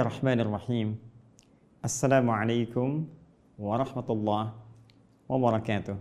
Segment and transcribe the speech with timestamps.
[0.00, 0.88] الله الرحمن الرحيم
[1.84, 2.88] السلام عليكم
[3.60, 4.44] ورحمة الله
[5.28, 5.96] وبركاته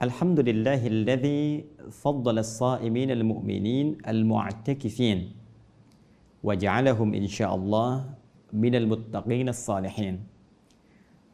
[0.00, 5.18] الحمد لله الذي فضل الصائمين المؤمنين المعتكفين
[6.40, 7.92] وجعلهم إن شاء الله
[8.56, 10.14] من المتقين الصالحين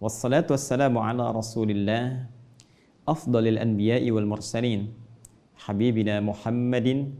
[0.02, 2.26] والصلاة والسلام على رسول الله
[3.06, 4.80] أفضل الأنبياء والمرسلين
[5.54, 7.14] حبيبنا محمد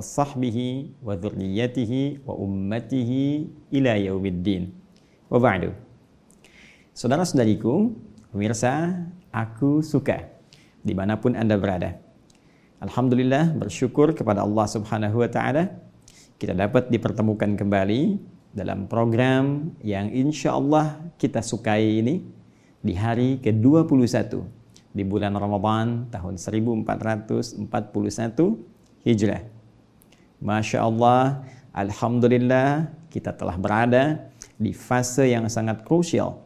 [0.00, 4.72] sahbihi wa dhurriyyatihi wa ummatihi ila yaumiddin.
[5.28, 5.76] Wa ba'du.
[6.96, 7.92] Saudara-saudariku,
[8.32, 10.32] pemirsa, aku suka
[10.80, 12.00] di mana pun Anda berada.
[12.80, 15.72] Alhamdulillah bersyukur kepada Allah Subhanahu wa taala
[16.36, 18.20] kita dapat dipertemukan kembali
[18.52, 22.20] dalam program yang insya Allah kita sukai ini
[22.84, 24.63] di hari ke-21
[24.94, 27.66] di bulan Ramadan tahun 1441
[29.02, 29.42] Hijrah.
[30.38, 31.42] Masya Allah,
[31.74, 36.44] Alhamdulillah kita telah berada di fase yang sangat krusial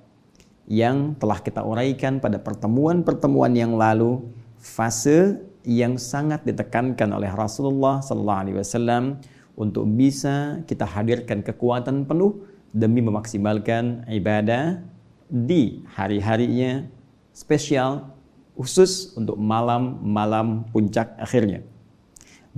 [0.69, 4.21] yang telah kita uraikan pada pertemuan-pertemuan yang lalu,
[4.61, 9.17] fase yang sangat ditekankan oleh Rasulullah Sallallahu Alaihi Wasallam
[9.57, 12.45] untuk bisa kita hadirkan kekuatan penuh
[12.77, 14.85] demi memaksimalkan ibadah
[15.29, 16.85] di hari-harinya
[17.33, 18.18] spesial
[18.59, 21.63] khusus untuk malam-malam puncak akhirnya.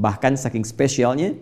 [0.01, 1.37] Bahkan saking spesialnya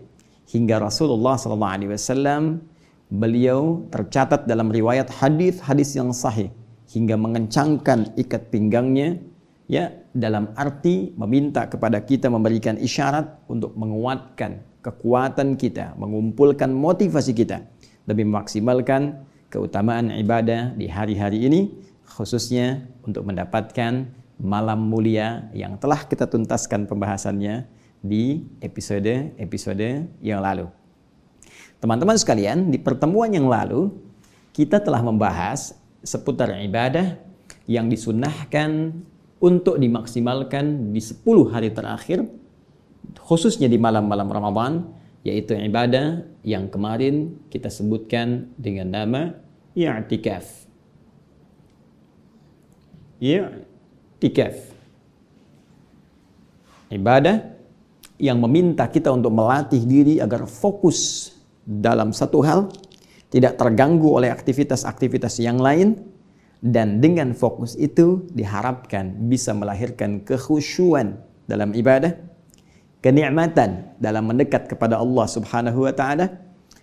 [0.51, 2.59] hingga Rasulullah SAW
[3.07, 6.51] beliau tercatat dalam riwayat hadis-hadis yang sahih
[6.91, 9.23] hingga mengencangkan ikat pinggangnya
[9.71, 17.63] ya dalam arti meminta kepada kita memberikan isyarat untuk menguatkan kekuatan kita, mengumpulkan motivasi kita
[18.09, 21.71] demi memaksimalkan keutamaan ibadah di hari-hari ini
[22.09, 27.67] khususnya untuk mendapatkan malam mulia yang telah kita tuntaskan pembahasannya
[27.99, 30.71] di episode-episode yang lalu.
[31.79, 33.91] Teman-teman sekalian, di pertemuan yang lalu
[34.55, 37.19] kita telah membahas seputar ibadah
[37.67, 38.95] yang disunahkan
[39.39, 41.23] untuk dimaksimalkan di 10
[41.55, 42.27] hari terakhir
[43.23, 44.73] khususnya di malam-malam Ramadan
[45.23, 49.23] yaitu ibadah yang kemarin kita sebutkan dengan nama
[49.79, 50.67] i'tikaf.
[53.19, 53.51] Ya,
[54.19, 54.57] Tikaf.
[56.91, 57.55] Ibadah
[58.19, 61.31] yang meminta kita untuk melatih diri agar fokus
[61.63, 62.73] dalam satu hal,
[63.31, 66.01] tidak terganggu oleh aktivitas-aktivitas yang lain,
[66.59, 71.15] dan dengan fokus itu diharapkan bisa melahirkan kekhusyuan
[71.47, 72.19] dalam ibadah,
[72.99, 76.27] kenikmatan dalam mendekat kepada Allah Subhanahu wa taala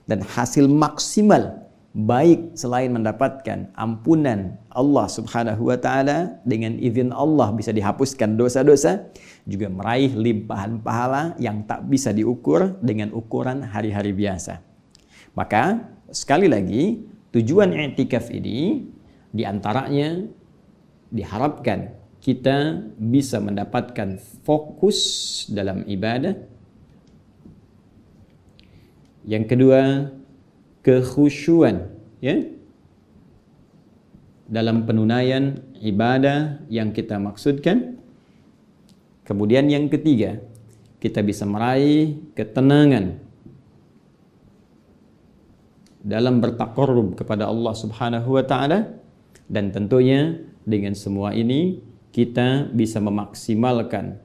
[0.07, 1.65] dan hasil maksimal
[1.95, 9.07] baik selain mendapatkan ampunan Allah Subhanahu wa taala dengan izin Allah bisa dihapuskan dosa-dosa
[9.47, 14.59] juga meraih limpahan pahala yang tak bisa diukur dengan ukuran hari-hari biasa.
[15.39, 18.84] Maka sekali lagi tujuan i'tikaf ini
[19.31, 20.19] di antaranya
[21.16, 25.00] diharapkan kita bisa mendapatkan fokus
[25.47, 26.35] dalam ibadah.
[29.23, 29.81] Yang kedua,
[30.85, 31.90] kekhusyuan
[32.22, 32.46] ya
[34.46, 37.97] dalam penunaian ibadah yang kita maksudkan.
[39.25, 40.38] Kemudian yang ketiga,
[41.01, 43.18] kita bisa meraih ketenangan
[46.06, 49.02] dalam bertakarrub kepada Allah Subhanahu wa taala
[49.50, 51.81] dan tentunya dengan semua ini
[52.13, 54.22] kita bisa memaksimalkan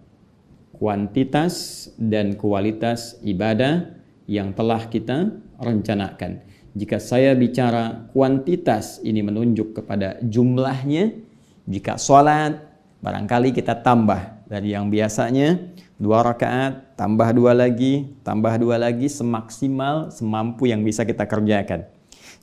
[0.76, 3.96] kuantitas dan kualitas ibadah
[4.28, 6.49] yang telah kita rencanakan.
[6.70, 11.18] Jika saya bicara kuantitas ini menunjuk kepada jumlahnya.
[11.66, 12.62] Jika sholat
[13.02, 15.58] barangkali kita tambah dari yang biasanya
[15.98, 21.86] dua rakaat tambah dua lagi tambah dua lagi semaksimal semampu yang bisa kita kerjakan.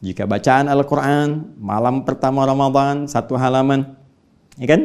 [0.04, 3.98] Jika bacaan Al-Quran malam pertama Ramadan satu halaman,
[4.62, 4.82] ya kan?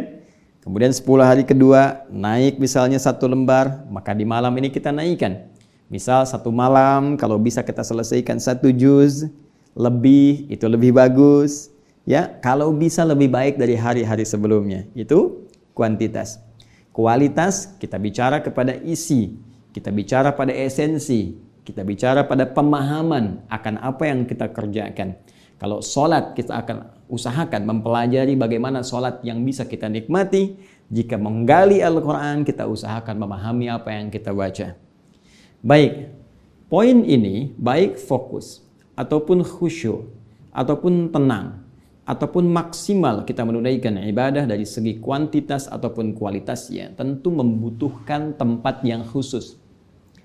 [0.63, 5.52] Kemudian 10 hari kedua naik misalnya satu lembar, maka di malam ini kita naikkan
[5.93, 9.29] Misal satu malam kalau bisa kita selesaikan satu juz
[9.77, 11.69] lebih itu lebih bagus.
[12.09, 14.89] Ya, kalau bisa lebih baik dari hari-hari sebelumnya.
[14.97, 15.45] Itu
[15.77, 16.41] kuantitas.
[16.97, 19.37] Kualitas kita bicara kepada isi,
[19.77, 25.21] kita bicara pada esensi, kita bicara pada pemahaman akan apa yang kita kerjakan.
[25.61, 30.57] Kalau sholat kita akan usahakan mempelajari bagaimana sholat yang bisa kita nikmati.
[30.89, 34.92] Jika menggali Al-Quran kita usahakan memahami apa yang kita baca.
[35.63, 36.11] Baik,
[36.67, 38.67] poin ini baik fokus
[38.99, 40.11] ataupun khusyuk
[40.51, 41.63] ataupun tenang
[42.03, 49.63] ataupun maksimal kita menunaikan ibadah dari segi kuantitas ataupun kualitasnya tentu membutuhkan tempat yang khusus.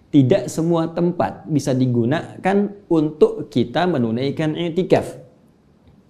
[0.10, 2.58] tidak semua tempat bisa digunakan
[2.90, 5.20] untuk kita menunaikan i'tikaf.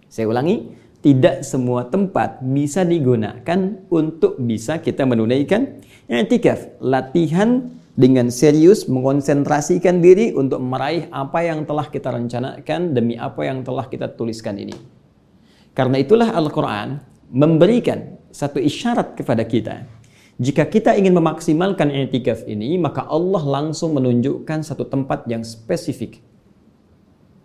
[0.08, 0.72] Saya ulangi,
[1.04, 3.60] tidak semua tempat bisa digunakan
[3.92, 6.78] untuk bisa kita menunaikan i'tikaf.
[6.80, 13.66] Latihan dengan serius mengonsentrasikan diri untuk meraih apa yang telah kita rencanakan demi apa yang
[13.66, 14.78] telah kita tuliskan ini.
[15.74, 17.02] Karena itulah Al-Quran
[17.34, 19.98] memberikan satu isyarat kepada kita
[20.38, 26.22] jika kita ingin memaksimalkan i'tikaf ini, maka Allah langsung menunjukkan satu tempat yang spesifik.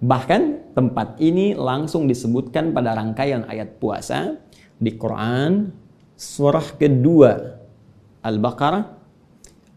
[0.04, 4.36] Bahkan tempat ini langsung disebutkan pada rangkaian ayat puasa
[4.76, 5.72] di Quran
[6.12, 7.56] surah kedua
[8.20, 9.01] Al-Baqarah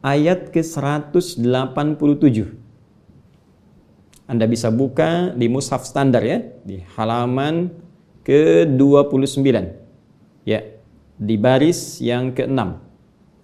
[0.05, 1.41] ayat ke-187.
[4.29, 7.73] Anda bisa buka di mushaf standar ya, di halaman
[8.21, 9.41] ke-29.
[10.45, 10.61] Ya,
[11.17, 12.85] di baris yang ke-6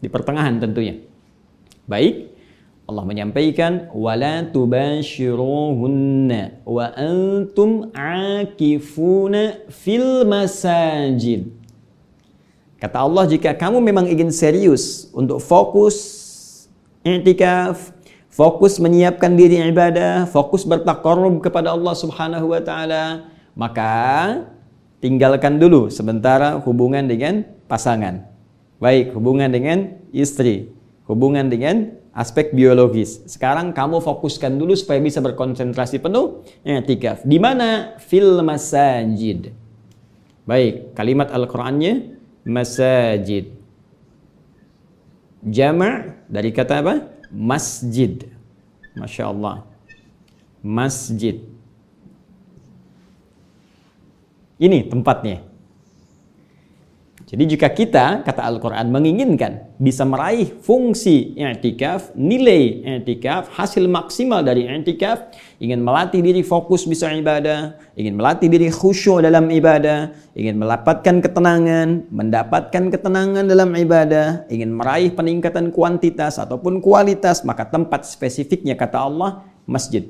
[0.01, 0.95] di pertengahan tentunya.
[1.89, 2.29] Baik,
[2.89, 11.45] Allah menyampaikan wala tubashiruhunna wa antum akifuna fil masajid.
[12.81, 16.20] Kata Allah jika kamu memang ingin serius untuk fokus
[17.01, 17.93] i'tikaf,
[18.31, 23.27] fokus menyiapkan diri ibadah, fokus bertakarrub kepada Allah Subhanahu wa taala,
[23.57, 23.93] maka
[25.01, 28.25] tinggalkan dulu sementara hubungan dengan pasangan.
[28.81, 30.73] Baik, hubungan dengan istri,
[31.05, 33.21] hubungan dengan aspek biologis.
[33.29, 37.23] Sekarang kamu fokuskan dulu supaya bisa berkonsentrasi penuh i'tikaf.
[37.23, 37.97] Di mana?
[38.01, 39.53] Fil masajid.
[40.43, 43.60] Baik, kalimat Al-Qur'annya masajid.
[45.41, 46.95] Jama' dari kata apa?
[47.33, 48.29] Masjid.
[48.93, 49.65] Masya Allah.
[50.61, 51.41] Masjid.
[54.61, 55.50] Ini tempatnya.
[57.31, 64.67] Jadi jika kita, kata Al-Quran, menginginkan bisa meraih fungsi i'tikaf, nilai i'tikaf, hasil maksimal dari
[64.67, 65.31] i'tikaf,
[65.63, 72.11] ingin melatih diri fokus bisa ibadah, ingin melatih diri khusyuk dalam ibadah, ingin mendapatkan ketenangan,
[72.11, 79.47] mendapatkan ketenangan dalam ibadah, ingin meraih peningkatan kuantitas ataupun kualitas, maka tempat spesifiknya kata Allah,
[79.63, 80.03] masjid.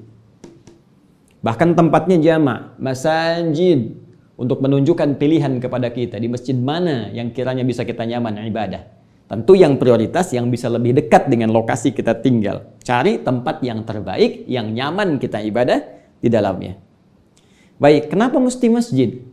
[1.45, 3.93] Bahkan tempatnya jama, masajid,
[4.39, 8.83] untuk menunjukkan pilihan kepada kita di masjid mana yang kiranya bisa kita nyaman ibadah.
[9.31, 12.67] Tentu yang prioritas yang bisa lebih dekat dengan lokasi kita tinggal.
[12.83, 15.79] Cari tempat yang terbaik, yang nyaman kita ibadah
[16.19, 16.75] di dalamnya.
[17.79, 19.23] Baik, kenapa mesti masjid?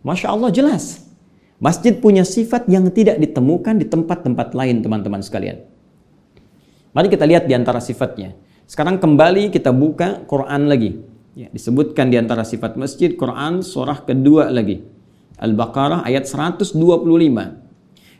[0.00, 1.04] Masya Allah jelas.
[1.60, 5.64] Masjid punya sifat yang tidak ditemukan di tempat-tempat lain teman-teman sekalian.
[6.96, 8.32] Mari kita lihat di antara sifatnya.
[8.64, 11.13] Sekarang kembali kita buka Quran lagi.
[11.34, 14.86] Ya, disebutkan di antara sifat masjid Quran surah kedua lagi.
[15.42, 16.78] Al-Baqarah ayat 125.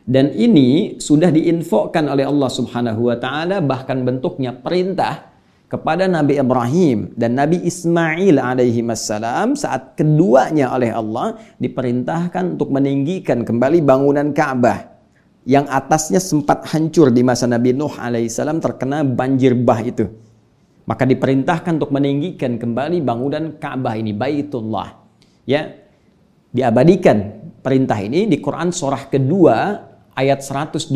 [0.03, 5.31] Dan ini sudah diinfokan oleh Allah Subhanahu wa taala bahkan bentuknya perintah
[5.71, 13.47] kepada Nabi Ibrahim dan Nabi Ismail alaihi salam saat keduanya oleh Allah diperintahkan untuk meninggikan
[13.47, 14.91] kembali bangunan Ka'bah
[15.47, 20.11] yang atasnya sempat hancur di masa Nabi Nuh alaihissalam terkena banjir bah itu.
[20.85, 25.01] Maka diperintahkan untuk meninggikan kembali bangunan Ka'bah ini, Baitullah.
[25.49, 25.73] Ya,
[26.53, 29.57] diabadikan perintah ini di Quran surah kedua
[30.13, 30.93] ayat 127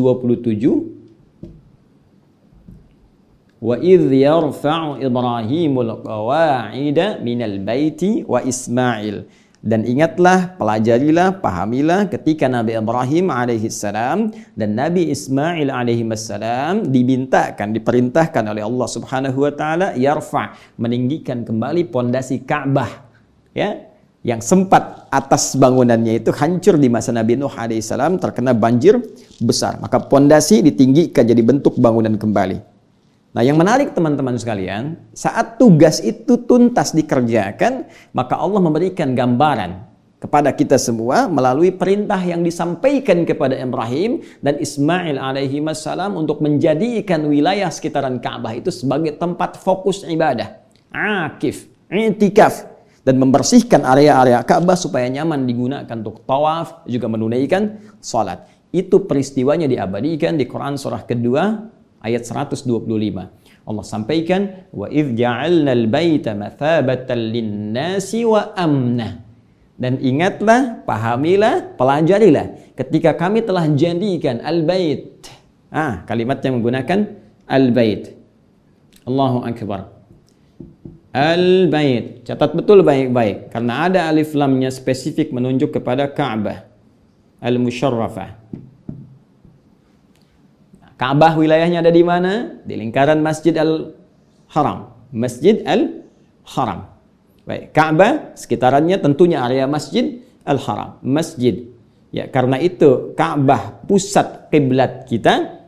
[8.29, 9.27] Wa Ismail
[9.69, 18.65] dan ingatlah, pelajarilah, pahamilah ketika Nabi Ibrahim alaihissalam dan Nabi Ismail alaihissalam dimintakan, diperintahkan oleh
[18.65, 23.13] Allah Subhanahu wa taala yarfa, meninggikan kembali pondasi Ka'bah.
[23.53, 23.93] Ya,
[24.25, 28.97] yang sempat atas bangunannya itu hancur di masa Nabi Nuh alaihissalam terkena banjir
[29.37, 29.77] besar.
[29.85, 32.68] Maka pondasi ditinggikan jadi bentuk bangunan kembali.
[33.39, 39.79] Nah, yang menarik teman-teman sekalian, saat tugas itu tuntas dikerjakan, maka Allah memberikan gambaran
[40.19, 47.31] kepada kita semua melalui perintah yang disampaikan kepada Ibrahim dan Ismail alaihi wassalam untuk menjadikan
[47.31, 50.59] wilayah sekitaran Ka'bah itu sebagai tempat fokus ibadah,
[50.91, 52.67] akif, i'tikaf
[53.07, 58.51] dan membersihkan area-area Ka'bah supaya nyaman digunakan untuk tawaf juga menunaikan salat.
[58.75, 62.67] Itu peristiwanya diabadikan di Quran surah kedua ayat 125.
[63.69, 69.25] Allah sampaikan wa idh ja'alna al-baita mathabatan lin-nasi wa amna.
[69.79, 75.31] Dan ingatlah, pahamilah, pelajarilah ketika kami telah jadikan al-bait.
[75.71, 77.15] Ah, kalimat yang menggunakan
[77.47, 78.19] al-bait.
[79.07, 79.95] Allahu akbar.
[81.15, 82.27] Al-bait.
[82.27, 86.69] Catat betul baik-baik karena ada alif lamnya spesifik menunjuk kepada Ka'bah.
[87.41, 88.35] Al-musyarrafah.
[90.99, 92.59] Ka'bah wilayahnya ada di mana?
[92.67, 93.95] Di lingkaran Masjid Al
[94.51, 94.99] Haram.
[95.13, 96.85] Masjid Al-Haram.
[97.49, 101.65] Baik, Ka'bah sekitarannya tentunya area Masjid Al-Haram, masjid.
[102.13, 105.65] Ya, karena itu Ka'bah pusat kiblat kita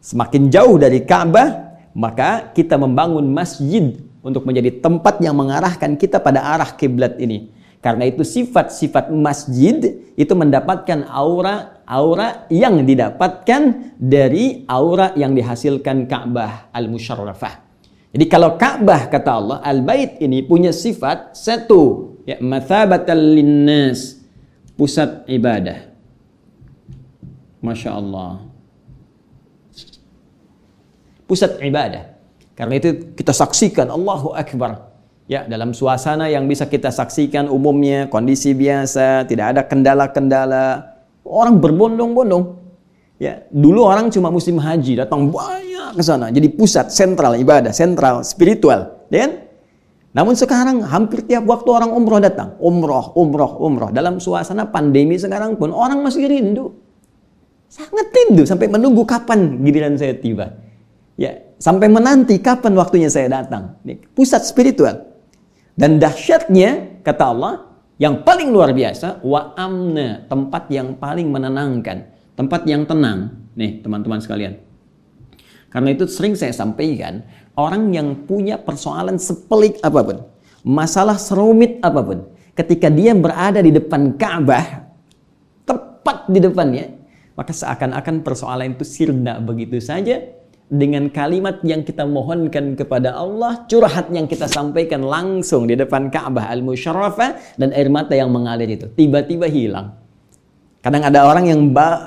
[0.00, 6.44] semakin jauh dari Ka'bah, maka kita membangun masjid untuk menjadi tempat yang mengarahkan kita pada
[6.52, 7.48] arah kiblat ini.
[7.82, 16.70] Karena itu sifat-sifat masjid itu mendapatkan aura aura yang didapatkan dari aura yang dihasilkan Ka'bah
[16.70, 17.58] al-musyarrafah.
[18.12, 24.20] Jadi kalau Ka'bah kata Allah, Al-Bait ini punya sifat satu, ya mathabatal linnas,
[24.76, 25.88] pusat ibadah.
[27.64, 28.44] Masya Allah.
[31.24, 32.04] Pusat ibadah.
[32.52, 34.91] Karena itu kita saksikan Allahu Akbar.
[35.32, 40.92] Ya, dalam suasana yang bisa kita saksikan umumnya kondisi biasa, tidak ada kendala-kendala.
[41.24, 42.60] Orang berbondong-bondong.
[43.16, 46.28] Ya, dulu orang cuma musim haji datang banyak ke sana.
[46.28, 49.32] Jadi pusat sentral ibadah, sentral spiritual, ya kan?
[50.12, 53.88] Namun sekarang hampir tiap waktu orang umroh datang, umroh, umroh, umroh.
[53.88, 56.76] Dalam suasana pandemi sekarang pun orang masih rindu,
[57.72, 60.60] sangat rindu sampai menunggu kapan giliran saya tiba.
[61.16, 63.80] Ya, sampai menanti kapan waktunya saya datang.
[64.12, 65.11] Pusat spiritual.
[65.72, 67.54] Dan dahsyatnya kata Allah
[67.96, 73.48] yang paling luar biasa wa amna, tempat yang paling menenangkan, tempat yang tenang.
[73.52, 74.56] Nih, teman-teman sekalian.
[75.72, 77.24] Karena itu sering saya sampaikan,
[77.56, 80.18] orang yang punya persoalan sepelik apa pun,
[80.64, 82.18] masalah serumit apa pun,
[82.52, 84.88] ketika dia berada di depan Ka'bah,
[85.64, 86.92] tepat di depannya,
[87.32, 90.20] maka seakan-akan persoalan itu sirna begitu saja
[90.68, 96.48] dengan kalimat yang kita mohonkan kepada Allah, curhat yang kita sampaikan langsung di depan Ka'bah
[96.52, 99.98] al-Musyarrafah dan air mata yang mengalir itu tiba-tiba hilang.
[100.82, 101.60] Kadang ada orang yang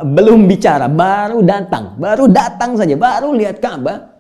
[0.04, 4.16] belum bicara, baru datang, baru datang saja, baru lihat Ka'bah,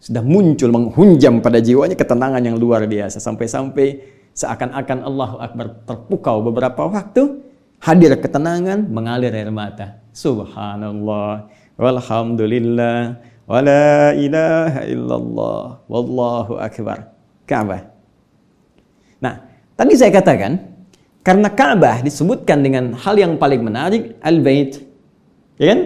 [0.00, 4.00] sudah muncul menghunjam pada jiwanya ketenangan yang luar biasa sampai-sampai
[4.32, 7.44] seakan-akan Allahu Akbar terpukau beberapa waktu
[7.84, 10.00] hadir ketenangan mengalir air mata.
[10.16, 17.10] Subhanallah walhamdulillah wala ilaha illallah wallahu akbar.
[17.50, 17.82] Ka'bah.
[19.18, 19.42] Nah,
[19.74, 20.62] tadi saya katakan
[21.26, 24.78] karena Ka'bah disebutkan dengan hal yang paling menarik, Al-Bait.
[25.58, 25.80] Ya kan?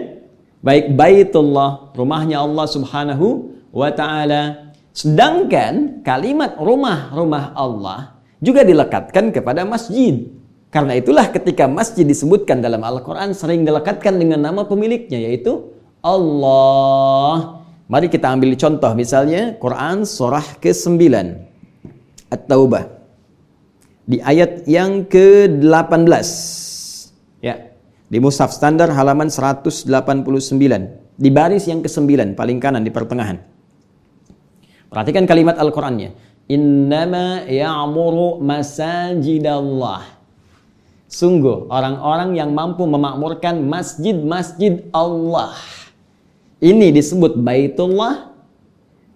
[0.61, 4.73] Baik Baitullah, rumahnya Allah Subhanahu wa taala.
[4.93, 10.29] Sedangkan kalimat rumah-rumah Allah juga dilekatkan kepada masjid.
[10.69, 15.74] Karena itulah ketika masjid disebutkan dalam Al-Quran sering dilekatkan dengan nama pemiliknya yaitu
[16.05, 17.65] Allah.
[17.89, 21.01] Mari kita ambil contoh misalnya Quran surah ke-9
[22.29, 22.95] At-Taubah
[24.05, 26.29] di ayat yang ke-18.
[27.41, 27.73] Ya.
[28.05, 29.89] Di mushaf standar halaman 189.
[31.17, 33.41] Di baris yang ke-9 paling kanan di pertengahan.
[34.93, 36.13] Perhatikan kalimat Al-Qur'annya.
[36.45, 40.05] Innama ya'muru masajidallah.
[41.09, 45.57] Sungguh orang-orang yang mampu memakmurkan masjid-masjid Allah.
[46.65, 48.33] Ini disebut Baitullah.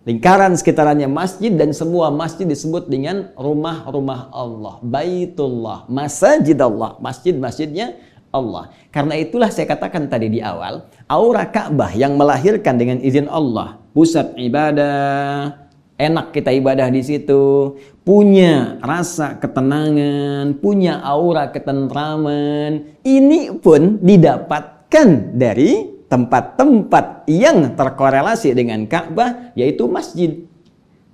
[0.05, 7.97] Lingkaran sekitarannya masjid dan semua masjid disebut dengan rumah-rumah Allah, Baitullah, Masjid Allah, masjid-masjidnya
[8.29, 8.69] Allah.
[8.93, 14.33] Karena itulah saya katakan tadi di awal, aura Ka'bah yang melahirkan dengan izin Allah, pusat
[14.37, 15.57] ibadah,
[15.97, 17.75] enak kita ibadah di situ,
[18.05, 23.01] punya rasa ketenangan, punya aura ketentraman.
[23.01, 30.41] Ini pun didapatkan dari tempat-tempat yang terkorelasi dengan Ka'bah yaitu masjid.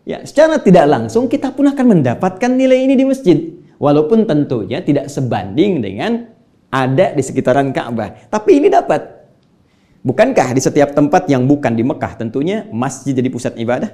[0.08, 3.38] Ya, secara tidak langsung kita pun akan mendapatkan nilai ini di masjid.
[3.76, 6.32] Walaupun tentunya tidak sebanding dengan
[6.72, 8.32] ada di sekitaran Ka'bah.
[8.32, 9.28] Tapi ini dapat.
[10.06, 13.90] Bukankah di setiap tempat yang bukan di Mekah tentunya masjid jadi pusat ibadah?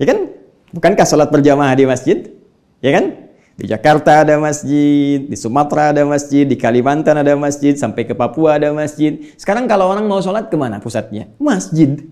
[0.00, 0.32] Ya kan?
[0.72, 2.32] Bukankah sholat berjamaah di masjid?
[2.80, 3.25] Ya kan?
[3.56, 8.60] Di Jakarta ada masjid, di Sumatera ada masjid, di Kalimantan ada masjid, sampai ke Papua
[8.60, 9.32] ada masjid.
[9.40, 11.32] Sekarang kalau orang mau sholat ke mana pusatnya?
[11.40, 12.04] Masjid.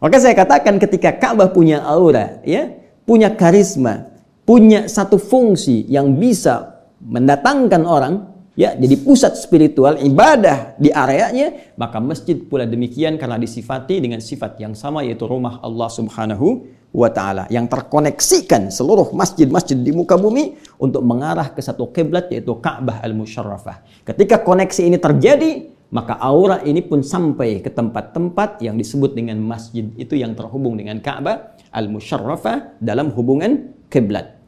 [0.00, 2.72] Maka saya katakan ketika Ka'bah punya aura, ya,
[3.04, 4.16] punya karisma,
[4.48, 11.98] punya satu fungsi yang bisa mendatangkan orang, ya, jadi pusat spiritual ibadah di areanya, maka
[12.00, 17.48] masjid pula demikian karena disifati dengan sifat yang sama yaitu rumah Allah Subhanahu wa taala
[17.48, 24.04] yang terkoneksikan seluruh masjid-masjid di muka bumi untuk mengarah ke satu kiblat yaitu Ka'bah al-Musyarrafah.
[24.04, 29.88] Ketika koneksi ini terjadi, maka aura ini pun sampai ke tempat-tempat yang disebut dengan masjid
[29.96, 34.41] itu yang terhubung dengan Ka'bah al-Musyarrafah dalam hubungan kiblat.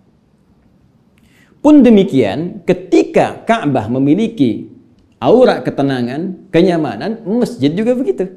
[1.65, 4.69] Pun demikian, ketika Ka'bah memiliki
[5.17, 8.29] aura ketenangan, kenyamanan, masjid juga begitu.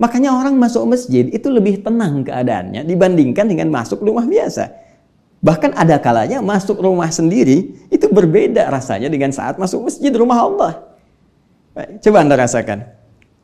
[0.00, 4.72] Makanya orang masuk masjid itu lebih tenang keadaannya dibandingkan dengan masuk rumah biasa.
[5.44, 10.72] Bahkan ada kalanya masuk rumah sendiri itu berbeda rasanya dengan saat masuk masjid rumah Allah.
[12.00, 12.88] Coba Anda rasakan.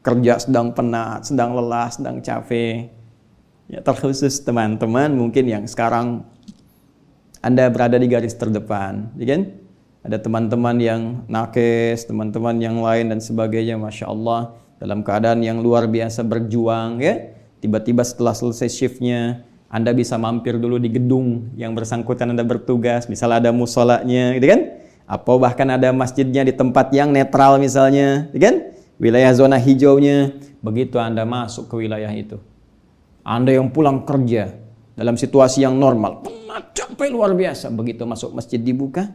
[0.00, 2.88] Kerja sedang penat, sedang lelah, sedang capek.
[3.69, 6.25] Ya, terkhusus teman-teman mungkin yang sekarang
[7.47, 9.55] Anda berada di garis terdepan, ya kan?
[10.03, 15.87] Ada teman-teman yang nakes, teman-teman yang lain dan sebagainya, Masya Allah dalam keadaan yang luar
[15.87, 17.38] biasa berjuang ya.
[17.62, 23.47] Tiba-tiba setelah selesai shiftnya, Anda bisa mampir dulu di gedung yang bersangkutan Anda bertugas, misalnya
[23.47, 24.61] ada musolanya gitu kan?
[25.07, 28.57] Atau bahkan ada masjidnya di tempat yang netral misalnya, gitu kan?
[28.99, 30.35] Wilayah zona hijaunya,
[30.67, 32.43] begitu Anda masuk ke wilayah itu.
[33.23, 34.50] Anda yang pulang kerja
[34.99, 36.26] dalam situasi yang normal,
[36.57, 39.13] penat capek luar biasa, begitu masuk masjid dibuka,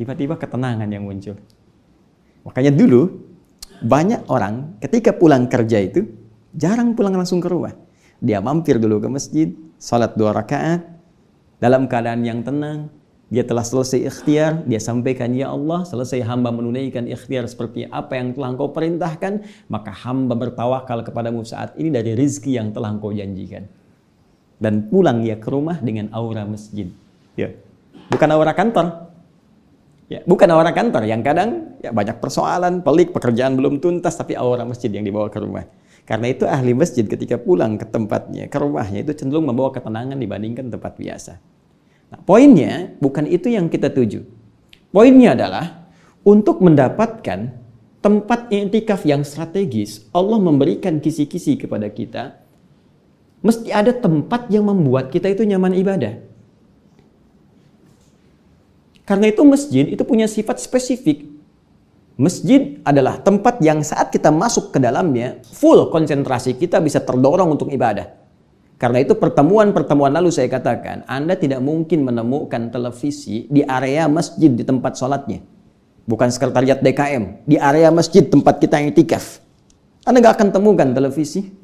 [0.00, 1.36] tiba-tiba ketenangan yang muncul.
[2.48, 3.20] Makanya dulu
[3.84, 6.08] banyak orang ketika pulang kerja itu
[6.56, 7.76] jarang pulang langsung ke rumah.
[8.24, 10.88] Dia mampir dulu ke masjid, salat dua rakaat,
[11.60, 12.88] dalam keadaan yang tenang,
[13.28, 18.32] dia telah selesai ikhtiar, dia sampaikan, Ya Allah, selesai hamba menunaikan ikhtiar seperti apa yang
[18.32, 23.68] telah engkau perintahkan, maka hamba bertawakal kepadamu saat ini dari rizki yang telah engkau janjikan.
[24.58, 26.90] Dan pulang dia ke rumah dengan aura masjid.
[27.38, 27.54] Ya.
[28.10, 29.08] Bukan aura kantor,
[30.08, 34.64] Ya, bukan orang kantor yang kadang ya banyak persoalan, pelik, pekerjaan belum tuntas, tapi aura
[34.64, 35.68] masjid yang dibawa ke rumah.
[36.08, 40.72] Karena itu ahli masjid ketika pulang ke tempatnya, ke rumahnya itu cenderung membawa ketenangan dibandingkan
[40.72, 41.36] tempat biasa.
[42.08, 44.24] Nah, poinnya bukan itu yang kita tuju.
[44.88, 45.92] Poinnya adalah
[46.24, 47.52] untuk mendapatkan
[48.00, 52.37] tempat intikaf yang strategis, Allah memberikan kisi-kisi kepada kita.
[53.38, 56.18] Mesti ada tempat yang membuat kita itu nyaman ibadah.
[59.08, 61.24] Karena itu masjid itu punya sifat spesifik.
[62.18, 67.70] Masjid adalah tempat yang saat kita masuk ke dalamnya, full konsentrasi kita bisa terdorong untuk
[67.70, 68.10] ibadah.
[68.78, 74.62] Karena itu pertemuan-pertemuan lalu saya katakan, Anda tidak mungkin menemukan televisi di area masjid di
[74.66, 75.42] tempat sholatnya.
[76.06, 79.42] Bukan sekretariat DKM, di area masjid tempat kita yang itikaf.
[80.06, 81.57] Anda nggak akan temukan televisi,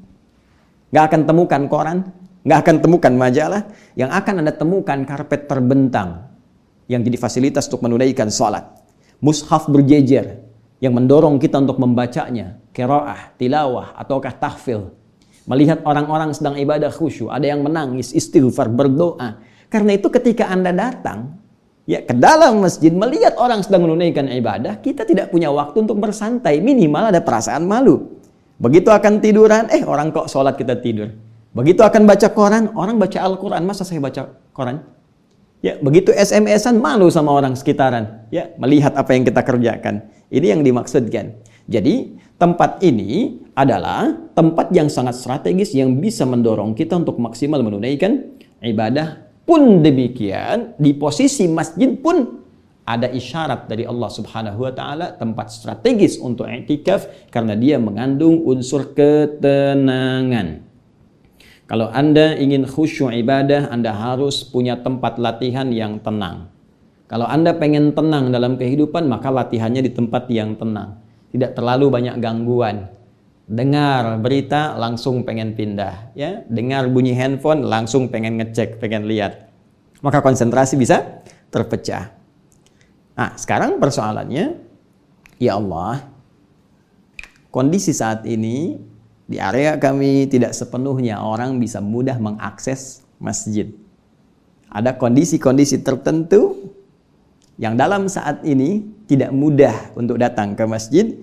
[0.95, 1.99] nggak akan temukan koran,
[2.47, 3.67] nggak akan temukan majalah.
[3.99, 6.31] Yang akan Anda temukan karpet terbentang,
[6.87, 8.63] yang jadi fasilitas untuk menunaikan salat.
[9.19, 10.39] Mushaf berjejer
[10.79, 14.95] yang mendorong kita untuk membacanya, qiraah, tilawah ataukah tahfil.
[15.51, 19.43] Melihat orang-orang sedang ibadah khusyuk, ada yang menangis, istighfar, berdoa.
[19.67, 21.43] Karena itu ketika Anda datang
[21.85, 26.63] ya ke dalam masjid melihat orang sedang menunaikan ibadah, kita tidak punya waktu untuk bersantai,
[26.63, 28.24] minimal ada perasaan malu.
[28.59, 31.11] Begitu akan tiduran, eh orang kok sholat kita tidur.
[31.55, 34.83] Begitu akan baca koran, orang baca Al-Quran, masa saya baca koran?
[35.65, 40.05] Ya, begitu SMS-an malu sama orang sekitaran, ya, melihat apa yang kita kerjakan.
[40.29, 41.41] Ini yang dimaksudkan.
[41.65, 48.37] Jadi, tempat ini adalah tempat yang sangat strategis yang bisa mendorong kita untuk maksimal menunaikan
[48.61, 49.25] ibadah.
[49.49, 52.44] Pun demikian, di posisi masjid pun
[52.85, 58.93] ada isyarat dari Allah Subhanahu wa taala tempat strategis untuk i'tikaf karena dia mengandung unsur
[58.93, 60.61] ketenangan.
[61.65, 66.53] Kalau Anda ingin khusyuk ibadah, Anda harus punya tempat latihan yang tenang.
[67.09, 71.01] Kalau Anda pengen tenang dalam kehidupan, maka latihannya di tempat yang tenang.
[71.33, 72.93] Tidak terlalu banyak gangguan.
[73.49, 76.13] Dengar berita, langsung pengen pindah.
[76.13, 76.45] ya.
[76.53, 79.49] Dengar bunyi handphone, langsung pengen ngecek, pengen lihat.
[80.05, 82.24] Maka konsentrasi bisa terpecah.
[83.15, 84.59] Nah, sekarang persoalannya,
[85.39, 86.03] ya Allah,
[87.55, 88.75] kondisi saat ini
[89.25, 93.71] di area kami tidak sepenuhnya orang bisa mudah mengakses masjid.
[94.75, 96.75] Ada kondisi-kondisi tertentu
[97.55, 101.15] yang dalam saat ini tidak mudah untuk datang ke masjid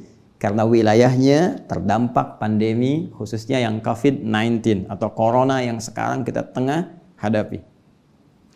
[0.42, 7.62] karena wilayahnya terdampak pandemi khususnya yang COVID-19 atau corona yang sekarang kita tengah hadapi.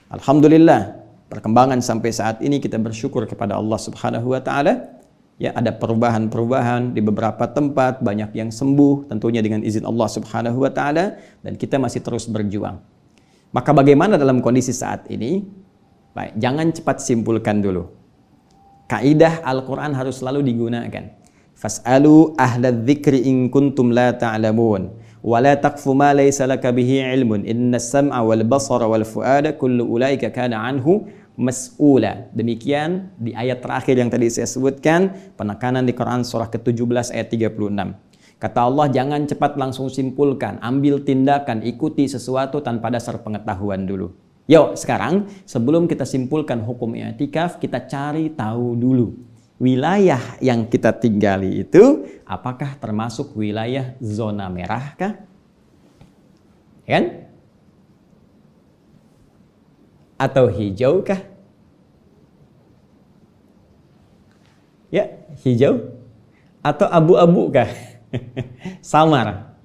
[0.10, 4.96] Alhamdulillah, perkembangan sampai saat ini kita bersyukur kepada Allah Subhanahu wa taala
[5.36, 10.72] ya ada perubahan-perubahan di beberapa tempat, banyak yang sembuh tentunya dengan izin Allah Subhanahu wa
[10.72, 12.80] taala dan kita masih terus berjuang.
[13.52, 15.44] Maka bagaimana dalam kondisi saat ini?
[16.16, 17.92] Baik, jangan cepat simpulkan dulu.
[18.88, 21.12] Kaidah Al-Qur'an harus selalu digunakan.
[21.56, 28.22] Fas'alu ahla dzikri in kuntum la ta'lamun wa ma laysa laka bihi ilmun inna sam'a
[28.22, 32.30] wal basara wal fuada kullu ulaika kana anhu mas'ula.
[32.32, 38.16] Demikian di ayat terakhir yang tadi saya sebutkan, penekanan di Quran surah ke-17 ayat 36.
[38.36, 44.12] Kata Allah, jangan cepat langsung simpulkan, ambil tindakan, ikuti sesuatu tanpa dasar pengetahuan dulu.
[44.46, 49.35] Yuk, sekarang sebelum kita simpulkan hukum i'tikaf, kita cari tahu dulu.
[49.56, 55.14] Wilayah yang kita tinggali itu apakah termasuk wilayah zona merah kah?
[56.84, 57.28] Kan?
[60.20, 61.20] Atau hijau kah?
[64.92, 65.12] Ya,
[65.44, 65.92] hijau
[66.64, 67.68] atau abu-abu kah?
[68.84, 69.56] samar.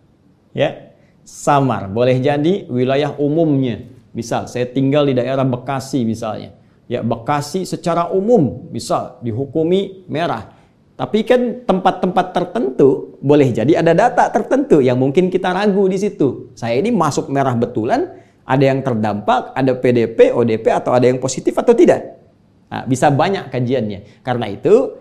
[0.51, 1.87] Ya, samar.
[1.87, 3.87] Boleh jadi wilayah umumnya.
[4.11, 6.60] Misal saya tinggal di daerah Bekasi misalnya
[6.91, 10.59] ya Bekasi secara umum bisa dihukumi merah.
[10.99, 16.53] Tapi kan tempat-tempat tertentu boleh jadi ada data tertentu yang mungkin kita ragu di situ.
[16.59, 21.57] Saya ini masuk merah betulan, ada yang terdampak, ada PDP, ODP atau ada yang positif
[21.57, 22.21] atau tidak.
[22.69, 24.21] Nah, bisa banyak kajiannya.
[24.21, 24.93] Karena itu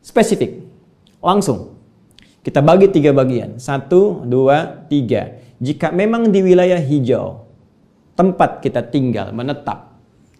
[0.00, 0.64] spesifik,
[1.20, 1.76] langsung.
[2.40, 3.58] Kita bagi tiga bagian.
[3.58, 5.36] Satu, dua, tiga.
[5.58, 7.44] Jika memang di wilayah hijau,
[8.16, 9.95] tempat kita tinggal, menetap,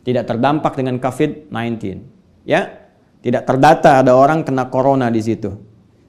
[0.06, 1.98] tidak terdampak dengan COVID-19.
[2.46, 2.86] Ya,
[3.26, 5.50] tidak terdata ada orang kena corona di situ.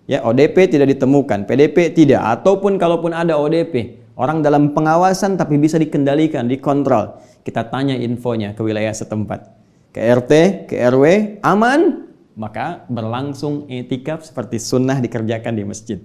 [0.06, 5.82] Ya, ODP tidak ditemukan, PDP tidak, ataupun kalaupun ada ODP, orang dalam pengawasan tapi bisa
[5.82, 7.18] dikendalikan, dikontrol.
[7.42, 9.50] Kita tanya infonya ke wilayah setempat.
[9.92, 10.32] Ke RT,
[10.70, 11.04] ke RW,
[11.42, 12.06] aman,
[12.38, 16.00] maka berlangsung etikaf seperti sunnah dikerjakan di masjid.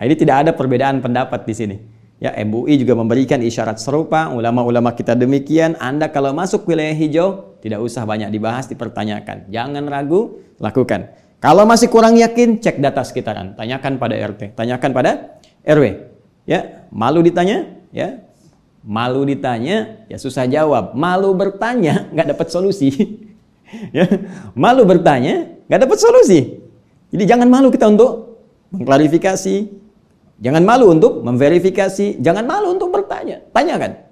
[0.00, 1.76] Nah, ini tidak ada perbedaan pendapat di sini.
[2.18, 5.78] Ya, MUI juga memberikan isyarat serupa, ulama-ulama kita demikian.
[5.78, 9.46] Anda kalau masuk wilayah hijau, tidak usah banyak dibahas, dipertanyakan.
[9.54, 11.14] Jangan ragu, lakukan.
[11.38, 13.54] Kalau masih kurang yakin, cek data sekitaran.
[13.54, 16.10] Tanyakan pada RT, tanyakan pada RW.
[16.42, 18.26] Ya, malu ditanya, ya.
[18.82, 20.98] Malu ditanya, ya susah jawab.
[20.98, 22.90] Malu bertanya, nggak dapat solusi.
[23.96, 24.10] ya,
[24.58, 26.58] malu bertanya, nggak dapat solusi.
[27.14, 28.42] Jadi jangan malu kita untuk
[28.74, 29.70] mengklarifikasi,
[30.38, 33.42] Jangan malu untuk memverifikasi, jangan malu untuk bertanya.
[33.50, 34.06] Tanyakan.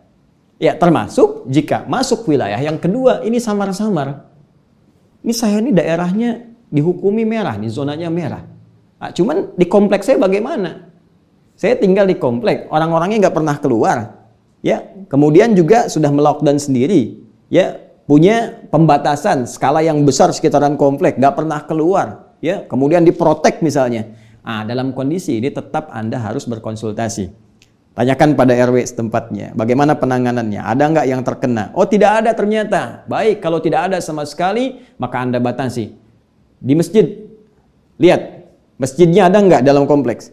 [0.58, 4.26] Ya, termasuk jika masuk wilayah yang kedua, ini samar-samar.
[5.22, 8.42] Ini saya ini daerahnya dihukumi merah, nih zonanya merah.
[8.98, 10.90] Nah, cuman di kompleks saya bagaimana?
[11.54, 14.26] Saya tinggal di komplek, orang-orangnya nggak pernah keluar.
[14.66, 17.22] Ya, kemudian juga sudah melockdown sendiri.
[17.46, 17.78] Ya,
[18.10, 22.34] punya pembatasan skala yang besar sekitaran komplek, nggak pernah keluar.
[22.42, 24.10] Ya, kemudian diprotek misalnya
[24.46, 27.34] Nah, dalam kondisi ini tetap Anda harus berkonsultasi.
[27.98, 30.62] Tanyakan pada RW setempatnya, bagaimana penanganannya?
[30.62, 31.74] Ada nggak yang terkena?
[31.74, 33.02] Oh, tidak ada ternyata.
[33.10, 35.90] Baik, kalau tidak ada sama sekali, maka Anda batasi.
[36.62, 37.26] Di masjid,
[37.98, 38.46] lihat,
[38.78, 40.30] masjidnya ada nggak dalam kompleks?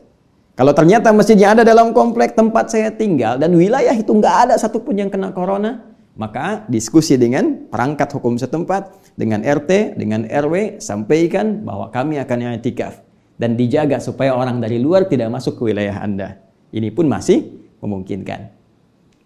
[0.53, 4.93] Kalau ternyata masjidnya ada dalam kompleks tempat saya tinggal dan wilayah itu nggak ada satupun
[5.01, 5.81] yang kena corona,
[6.13, 13.12] maka diskusi dengan perangkat hukum setempat, dengan RT, dengan RW, sampaikan bahwa kami akan i'tikaf
[13.43, 16.39] dan dijaga supaya orang dari luar tidak masuk ke wilayah Anda.
[16.71, 17.43] Ini pun masih
[17.83, 18.47] memungkinkan.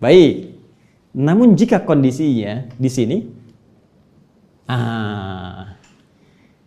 [0.02, 0.58] Baik.
[1.14, 3.18] Namun jika kondisinya di sini
[4.66, 5.78] ah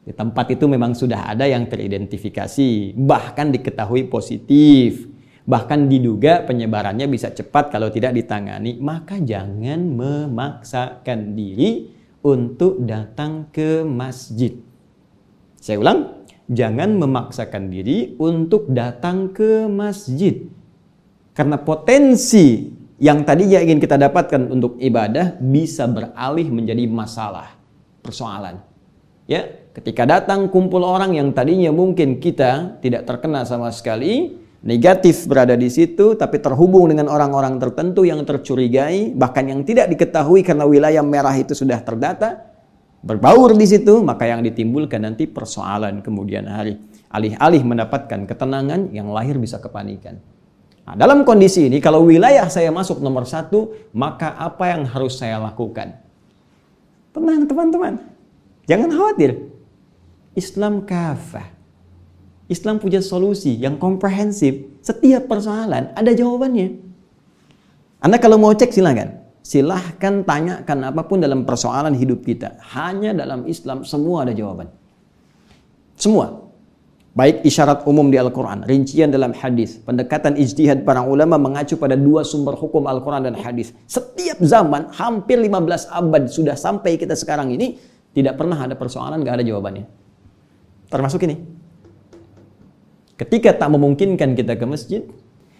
[0.06, 5.10] di tempat itu memang sudah ada yang teridentifikasi, bahkan diketahui positif,
[5.42, 11.90] bahkan diduga penyebarannya bisa cepat kalau tidak ditangani, maka jangan memaksakan diri
[12.22, 14.54] untuk datang ke masjid.
[15.60, 16.19] Saya ulang,
[16.50, 20.50] jangan memaksakan diri untuk datang ke masjid.
[21.30, 22.66] Karena potensi
[22.98, 27.54] yang tadinya ingin kita dapatkan untuk ibadah bisa beralih menjadi masalah,
[28.02, 28.60] persoalan.
[29.30, 34.36] Ya, ketika datang kumpul orang yang tadinya mungkin kita tidak terkena sama sekali,
[34.66, 40.42] negatif berada di situ tapi terhubung dengan orang-orang tertentu yang tercurigai, bahkan yang tidak diketahui
[40.42, 42.49] karena wilayah merah itu sudah terdata,
[43.00, 46.76] berbaur di situ, maka yang ditimbulkan nanti persoalan kemudian hari.
[47.10, 50.22] Alih-alih mendapatkan ketenangan, yang lahir bisa kepanikan.
[50.86, 55.42] Nah, dalam kondisi ini, kalau wilayah saya masuk nomor satu, maka apa yang harus saya
[55.42, 55.98] lakukan?
[57.10, 57.98] Tenang teman-teman,
[58.70, 59.50] jangan khawatir.
[60.38, 61.50] Islam kafah.
[62.50, 64.66] Islam punya solusi yang komprehensif.
[64.82, 66.78] Setiap persoalan ada jawabannya.
[68.02, 69.22] Anda kalau mau cek silakan.
[69.40, 72.60] Silahkan tanyakan apa pun dalam persoalan hidup kita.
[72.76, 74.68] Hanya dalam Islam semua ada jawaban.
[75.96, 76.50] Semua.
[77.10, 82.22] Baik isyarat umum di Al-Quran, rincian dalam hadis, pendekatan ijtihad para ulama mengacu pada dua
[82.22, 83.74] sumber hukum Al-Quran dan hadis.
[83.90, 87.82] Setiap zaman, hampir 15 abad sudah sampai kita sekarang ini,
[88.14, 89.90] tidak pernah ada persoalan, gak ada jawabannya.
[90.86, 91.42] Termasuk ini.
[93.18, 95.02] Ketika tak memungkinkan kita ke masjid,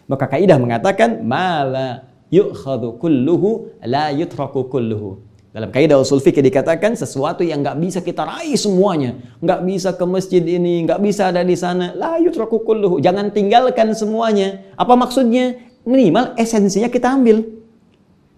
[0.07, 5.27] maka kaidah mengatakan, mala yu'khadhu kulluhu la yutraku kulluhu.
[5.51, 10.05] Dalam kaidah usul fikih dikatakan sesuatu yang nggak bisa kita raih semuanya, nggak bisa ke
[10.07, 13.03] masjid ini, nggak bisa ada di sana, la yutraku kulluhu.
[13.03, 14.63] Jangan tinggalkan semuanya.
[14.79, 15.59] Apa maksudnya?
[15.83, 17.43] Minimal esensinya kita ambil.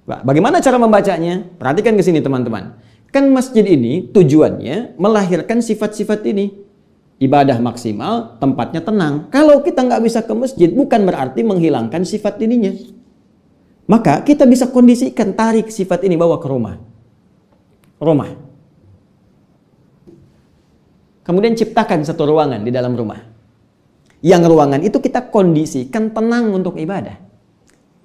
[0.09, 1.44] Bagaimana cara membacanya?
[1.61, 2.81] Perhatikan ke sini teman-teman.
[3.12, 6.64] Kan masjid ini tujuannya melahirkan sifat-sifat ini.
[7.20, 9.28] Ibadah maksimal, tempatnya tenang.
[9.28, 12.72] Kalau kita nggak bisa ke masjid, bukan berarti menghilangkan sifat ininya.
[13.90, 16.79] Maka kita bisa kondisikan tarik sifat ini bawa ke rumah.
[17.99, 18.31] Rumah.
[21.23, 23.18] Kemudian ciptakan satu ruangan di dalam rumah.
[24.23, 27.32] Yang ruangan itu kita kondisikan tenang untuk ibadah.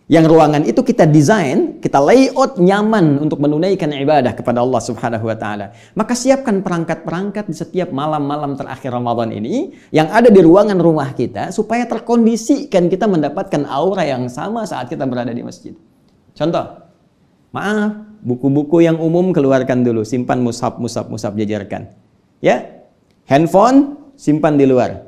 [0.07, 5.35] Yang ruangan itu kita desain, kita layout nyaman untuk menunaikan ibadah kepada Allah Subhanahu wa
[5.35, 5.75] taala.
[5.99, 11.51] Maka siapkan perangkat-perangkat di setiap malam-malam terakhir Ramadan ini yang ada di ruangan rumah kita
[11.51, 15.75] supaya terkondisikan kita mendapatkan aura yang sama saat kita berada di masjid.
[16.31, 16.87] Contoh,
[17.51, 21.91] maaf, buku-buku yang umum keluarkan dulu, simpan mushaf, mushaf, mushaf jajarkan.
[22.39, 22.87] Ya,
[23.27, 25.06] handphone simpan di luar.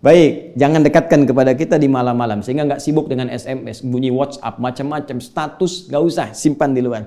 [0.00, 5.20] Baik, jangan dekatkan kepada kita di malam-malam sehingga nggak sibuk dengan SMS, bunyi WhatsApp, macam-macam
[5.20, 7.04] status, nggak usah simpan di luar.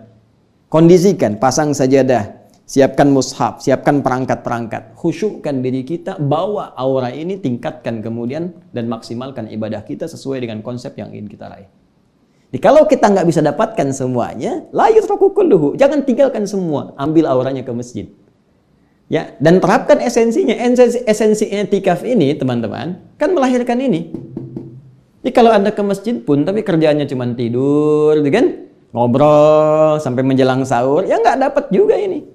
[0.70, 8.54] Kondisikan, pasang sajadah, siapkan mushaf, siapkan perangkat-perangkat, khusyukkan diri kita, bawa aura ini, tingkatkan kemudian
[8.70, 11.66] dan maksimalkan ibadah kita sesuai dengan konsep yang ingin kita raih.
[12.54, 17.66] Jadi kalau kita nggak bisa dapatkan semuanya, layut rokukul dulu, jangan tinggalkan semua, ambil auranya
[17.66, 18.06] ke masjid.
[19.14, 20.58] Ya, dan terapkan esensinya.
[20.58, 24.10] Esensi, esensi etikaf ini, teman-teman, kan melahirkan ini.
[25.22, 28.46] Jadi kalau Anda ke masjid pun, tapi kerjaannya cuma tidur, gitu kan?
[28.90, 32.26] Ngobrol sampai menjelang sahur, ya nggak dapat juga ini.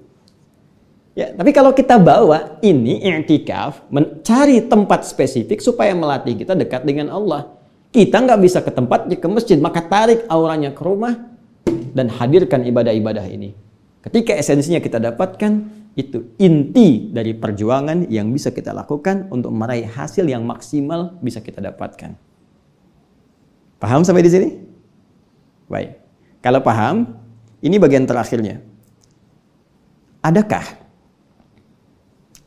[1.19, 7.11] Ya, tapi kalau kita bawa ini i'tikaf, mencari tempat spesifik supaya melatih kita dekat dengan
[7.11, 7.59] Allah.
[7.91, 11.27] Kita nggak bisa ke tempat ke masjid, maka tarik auranya ke rumah
[11.91, 13.51] dan hadirkan ibadah-ibadah ini.
[13.99, 20.25] Ketika esensinya kita dapatkan, itu inti dari perjuangan yang bisa kita lakukan untuk meraih hasil
[20.29, 22.13] yang maksimal bisa kita dapatkan.
[23.79, 24.49] Paham sampai di sini?
[25.71, 25.97] Baik.
[26.43, 27.15] Kalau paham,
[27.63, 28.59] ini bagian terakhirnya.
[30.19, 30.65] Adakah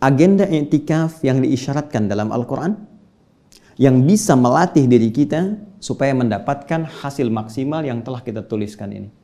[0.03, 2.77] agenda intikaf yang diisyaratkan dalam Al-Quran
[3.81, 9.22] yang bisa melatih diri kita supaya mendapatkan hasil maksimal yang telah kita tuliskan ini?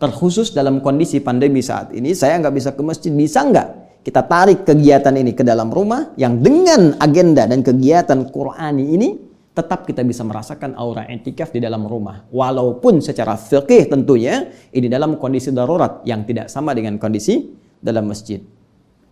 [0.00, 3.68] Terkhusus dalam kondisi pandemi saat ini, saya nggak bisa ke masjid, bisa nggak
[4.00, 9.08] kita tarik kegiatan ini ke dalam rumah yang dengan agenda dan kegiatan Qurani ini
[9.52, 12.24] tetap kita bisa merasakan aura etikaf di dalam rumah.
[12.32, 18.40] Walaupun secara fikih tentunya ini dalam kondisi darurat yang tidak sama dengan kondisi dalam masjid.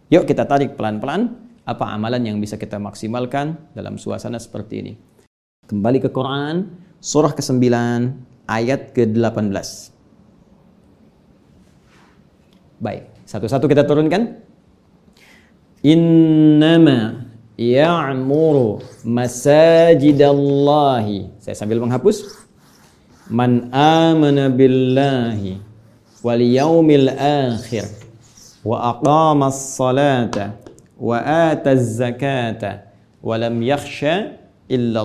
[0.09, 1.37] Yuk kita tarik pelan-pelan
[1.69, 4.93] apa amalan yang bisa kita maksimalkan dalam suasana seperti ini.
[5.69, 6.65] Kembali ke Quran,
[6.97, 7.69] surah ke-9
[8.49, 9.98] ayat ke-18.
[12.79, 14.39] Baik, satu-satu kita turunkan.
[15.83, 17.27] Innama
[17.59, 21.43] ya'muru masajidallahi.
[21.43, 22.47] Saya sambil menghapus.
[23.27, 25.59] Man amana billahi
[26.23, 27.83] wal yaumil akhir
[28.63, 30.55] wa aqama as-salata
[30.95, 34.39] wa ata az-zakata wa lam yakhsha
[34.71, 35.03] illa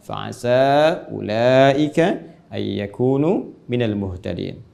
[0.00, 4.71] fa'asa ulaika ay yakunu minal muhtadin.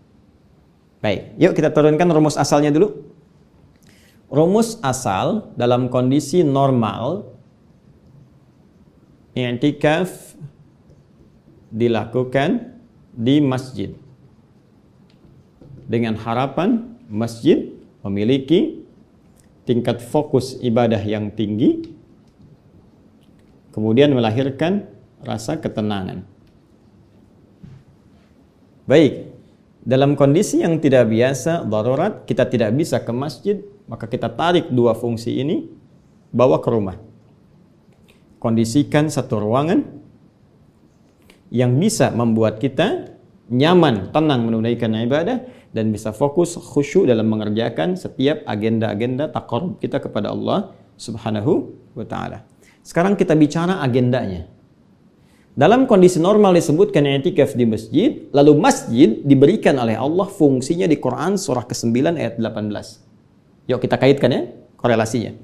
[0.98, 3.06] Baik, yuk kita turunkan rumus asalnya dulu.
[4.28, 7.24] Rumus asal dalam kondisi normal
[9.32, 10.36] i'tikaf
[11.70, 12.76] dilakukan
[13.14, 13.94] di masjid
[15.88, 17.72] dengan harapan masjid
[18.04, 18.84] memiliki
[19.64, 21.94] tingkat fokus ibadah yang tinggi
[23.72, 24.84] kemudian melahirkan
[25.22, 26.26] rasa ketenangan.
[28.88, 29.27] Baik,
[29.88, 33.56] dalam kondisi yang tidak biasa, darurat, kita tidak bisa ke masjid,
[33.88, 35.64] maka kita tarik dua fungsi ini,
[36.28, 37.00] bawa ke rumah.
[38.36, 39.88] Kondisikan satu ruangan
[41.48, 43.16] yang bisa membuat kita
[43.48, 50.36] nyaman, tenang menunaikan ibadah, dan bisa fokus khusyuk dalam mengerjakan setiap agenda-agenda takor kita kepada
[50.36, 52.44] Allah Subhanahu wa taala.
[52.84, 54.57] Sekarang kita bicara agendanya.
[55.58, 61.34] Dalam kondisi normal disebutkan i'tikaf di masjid, lalu masjid diberikan oleh Allah fungsinya di Quran
[61.34, 63.66] surah ke-9 ayat 18.
[63.66, 64.42] Yuk kita kaitkan ya
[64.78, 65.34] korelasinya.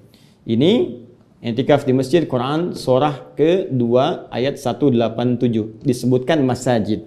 [0.47, 1.03] Ini
[1.43, 3.83] i'tikaf di masjid Quran surah ke-2
[4.31, 7.03] ayat 187 disebutkan masjid.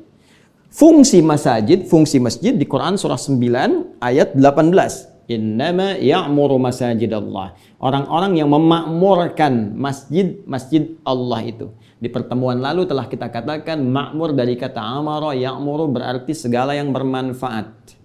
[0.67, 5.32] Fungsi masjid, fungsi masjid di Quran surah 9 ayat 18.
[5.32, 7.56] Innama ya'muru masajid Allah.
[7.80, 11.72] Orang-orang yang memakmurkan masjid-masjid Allah itu.
[11.97, 17.97] Di pertemuan lalu telah kita katakan makmur dari kata amara ya'muru berarti segala yang bermanfaat.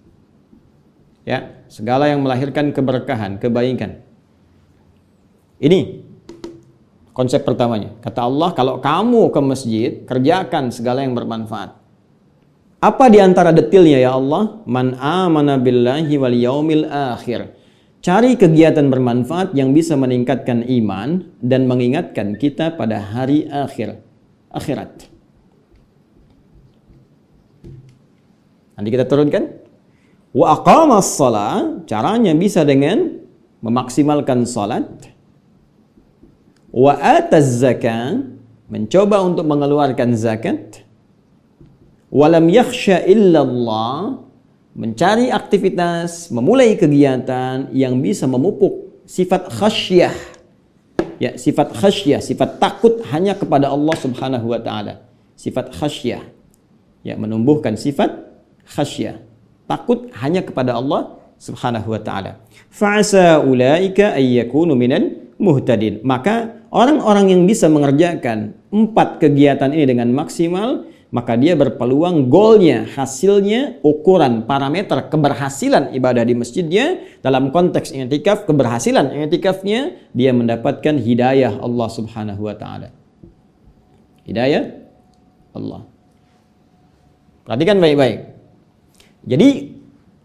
[1.23, 4.01] Ya, segala yang melahirkan keberkahan, kebaikan.
[5.61, 6.03] Ini
[7.13, 7.93] konsep pertamanya.
[8.01, 11.77] Kata Allah, kalau kamu ke masjid, kerjakan segala yang bermanfaat.
[12.83, 14.59] Apa di antara detilnya ya Allah?
[14.67, 17.62] Man amana billahi wal yaumil akhir.
[18.03, 24.03] Cari kegiatan bermanfaat yang bisa meningkatkan iman dan mengingatkan kita pada hari akhir,
[24.51, 25.07] akhirat.
[28.75, 29.55] Nanti kita turunkan.
[30.35, 33.23] Wa aqamas salat, caranya bisa dengan
[33.63, 34.83] memaksimalkan salat.
[36.75, 38.19] Wa ataz zakat,
[38.67, 40.83] mencoba untuk mengeluarkan zakat.
[42.11, 44.19] Walam yakhsha illallah,
[44.73, 50.13] mencari aktivitas, memulai kegiatan yang bisa memupuk sifat khasyah.
[51.21, 55.05] Ya, sifat khasyah, sifat takut hanya kepada Allah Subhanahu wa taala.
[55.37, 56.25] Sifat khasyah.
[57.05, 58.11] Ya, menumbuhkan sifat
[58.65, 59.21] khasyah.
[59.69, 62.41] Takut hanya kepada Allah Subhanahu wa taala.
[62.73, 66.01] Fa'asa ulaika ayyakunu minal muhtadin.
[66.01, 73.77] Maka orang-orang yang bisa mengerjakan empat kegiatan ini dengan maksimal, maka dia berpeluang golnya, hasilnya,
[73.85, 81.87] ukuran, parameter keberhasilan ibadah di masjidnya dalam konteks i'tikaf, keberhasilan i'tikafnya dia mendapatkan hidayah Allah
[81.93, 82.89] Subhanahu wa taala.
[84.25, 84.73] Hidayah
[85.53, 85.85] Allah.
[87.45, 88.19] Perhatikan baik-baik.
[89.29, 89.49] Jadi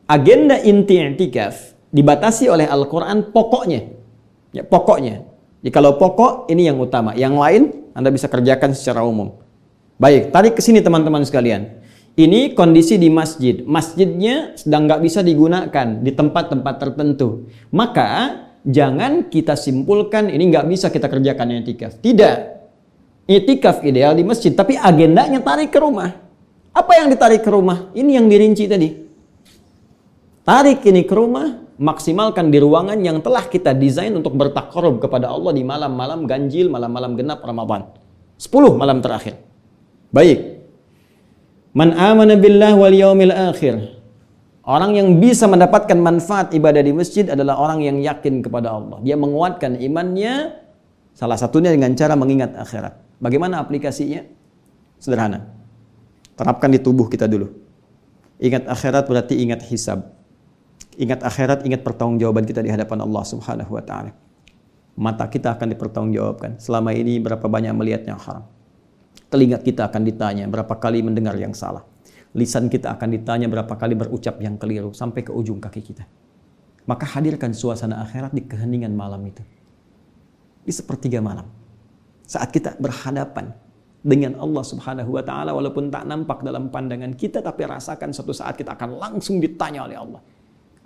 [0.09, 3.93] agenda inti i'tikaf dibatasi oleh Al-Quran pokoknya.
[4.57, 5.21] Ya, pokoknya.
[5.61, 9.48] Jadi kalau pokok ini yang utama, yang lain Anda bisa kerjakan secara umum.
[9.99, 11.75] Baik, tarik ke sini teman-teman sekalian.
[12.15, 13.67] Ini kondisi di masjid.
[13.67, 17.51] Masjidnya sedang nggak bisa digunakan di tempat-tempat tertentu.
[17.75, 21.99] Maka jangan kita simpulkan ini nggak bisa kita kerjakan itikaf.
[21.99, 22.37] Tidak.
[23.27, 26.15] Itikaf ideal di masjid, tapi agendanya tarik ke rumah.
[26.71, 27.91] Apa yang ditarik ke rumah?
[27.91, 28.89] Ini yang dirinci tadi.
[30.47, 35.51] Tarik ini ke rumah, maksimalkan di ruangan yang telah kita desain untuk bertakarub kepada Allah
[35.51, 37.91] di malam-malam ganjil, malam-malam genap Ramadan.
[38.39, 39.48] 10 malam terakhir.
[40.09, 40.65] Baik.
[41.77, 43.99] Man amana billah wal yaumil akhir.
[44.69, 49.01] Orang yang bisa mendapatkan manfaat ibadah di masjid adalah orang yang yakin kepada Allah.
[49.01, 50.61] Dia menguatkan imannya
[51.17, 53.01] salah satunya dengan cara mengingat akhirat.
[53.17, 54.29] Bagaimana aplikasinya?
[55.01, 55.49] Sederhana.
[56.37, 57.49] Terapkan di tubuh kita dulu.
[58.39, 60.15] Ingat akhirat berarti ingat hisab.
[60.99, 64.13] Ingat akhirat, ingat pertanggungjawaban kita di hadapan Allah Subhanahu wa taala.
[64.99, 66.59] Mata kita akan dipertanggungjawabkan.
[66.59, 68.58] Selama ini berapa banyak melihat yang haram.
[69.29, 71.85] Telinga kita akan ditanya berapa kali mendengar yang salah.
[72.33, 76.05] Lisan kita akan ditanya berapa kali berucap yang keliru sampai ke ujung kaki kita.
[76.89, 79.45] Maka hadirkan suasana akhirat di keheningan malam itu.
[80.65, 81.45] Di sepertiga malam.
[82.25, 83.53] Saat kita berhadapan
[84.01, 88.57] dengan Allah Subhanahu wa taala walaupun tak nampak dalam pandangan kita tapi rasakan suatu saat
[88.57, 90.21] kita akan langsung ditanya oleh Allah.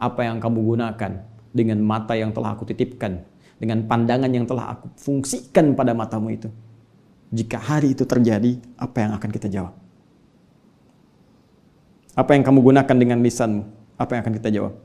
[0.02, 1.12] Apa yang kamu gunakan
[1.54, 3.22] dengan mata yang telah aku titipkan,
[3.62, 6.50] dengan pandangan yang telah aku fungsikan pada matamu itu?
[7.32, 9.72] Jika hari itu terjadi, apa yang akan kita jawab?
[12.12, 13.64] Apa yang kamu gunakan dengan lisanmu?
[13.96, 14.76] Apa yang akan kita jawab?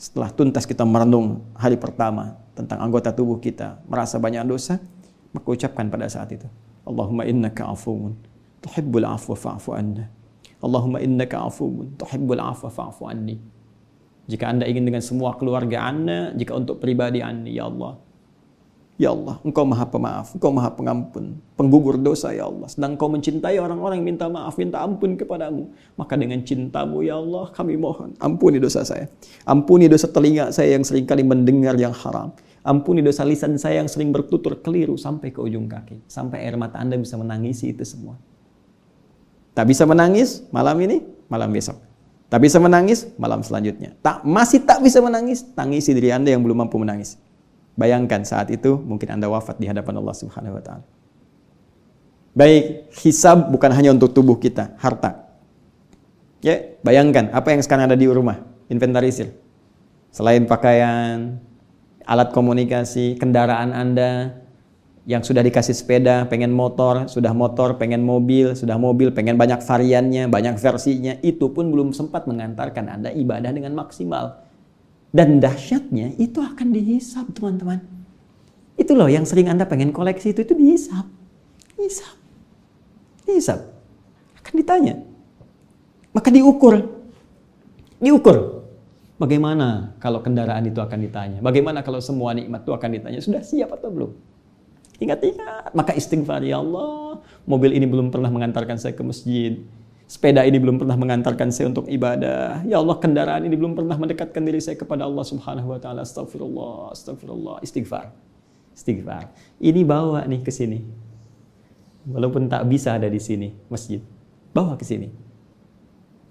[0.00, 4.80] Setelah tuntas kita merenung hari pertama tentang anggota tubuh kita, merasa banyak dosa,
[5.36, 6.48] maka ucapkan pada saat itu,
[6.88, 8.16] Allahumma innaka afuun
[8.64, 10.08] tuhibbul afwa fa'fu anna.
[10.64, 13.36] Allahumma innaka afuun tuhibbul afwa fa'fu anni.
[14.26, 18.00] Jika Anda ingin dengan semua keluarga Anda, jika untuk pribadi Anda, ya Allah.
[18.96, 22.64] Ya Allah, Engkau maha pemaaf, Engkau maha pengampun, penggugur dosa ya Allah.
[22.64, 25.68] Sedang Engkau mencintai orang-orang yang minta maaf, minta ampun kepadamu.
[26.00, 29.12] Maka dengan cintamu ya Allah, kami mohon, ampuni dosa saya.
[29.44, 32.32] Ampuni dosa telinga saya yang sering kali mendengar yang haram.
[32.64, 36.08] Ampuni dosa lisan saya yang sering bertutur keliru sampai ke ujung kaki.
[36.08, 38.16] Sampai air mata Anda bisa menangisi itu semua.
[39.52, 41.76] Tak bisa menangis malam ini, malam besok.
[42.32, 43.92] Tak bisa menangis malam selanjutnya.
[44.00, 47.20] Tak masih tak bisa menangis, tangisi diri Anda yang belum mampu menangis.
[47.76, 50.84] Bayangkan saat itu mungkin Anda wafat di hadapan Allah Subhanahu wa taala.
[52.36, 55.24] Baik, hisab bukan hanya untuk tubuh kita, harta.
[56.44, 59.32] Ya, bayangkan apa yang sekarang ada di rumah, inventarisir.
[60.12, 61.40] Selain pakaian,
[62.04, 64.40] alat komunikasi, kendaraan Anda
[65.06, 70.26] yang sudah dikasih sepeda, pengen motor, sudah motor, pengen mobil, sudah mobil, pengen banyak variannya,
[70.26, 74.45] banyak versinya, itu pun belum sempat mengantarkan Anda ibadah dengan maksimal.
[75.16, 77.80] Dan dahsyatnya itu akan dihisap, teman-teman.
[78.76, 81.08] Itu loh yang sering Anda pengen koleksi itu, itu dihisap.
[81.80, 82.16] Dihisap.
[83.24, 83.60] Dihisap.
[84.44, 85.00] Akan ditanya.
[86.12, 86.84] Maka diukur.
[87.96, 88.68] Diukur.
[89.16, 91.38] Bagaimana kalau kendaraan itu akan ditanya?
[91.40, 93.20] Bagaimana kalau semua nikmat itu akan ditanya?
[93.24, 94.12] Sudah siap atau belum?
[95.00, 97.24] Ingat-ingat, maka istighfar ya Allah.
[97.48, 99.64] Mobil ini belum pernah mengantarkan saya ke masjid.
[100.06, 102.62] Sepeda ini belum pernah mengantarkan saya untuk ibadah.
[102.62, 106.06] Ya Allah, kendaraan ini belum pernah mendekatkan diri saya kepada Allah Subhanahu wa taala.
[106.06, 108.14] Astagfirullah, astagfirullah, istighfar.
[108.70, 109.34] Istighfar.
[109.58, 110.78] Ini bawa nih ke sini.
[112.06, 113.98] Walaupun tak bisa ada di sini masjid.
[114.54, 115.10] Bawa ke sini.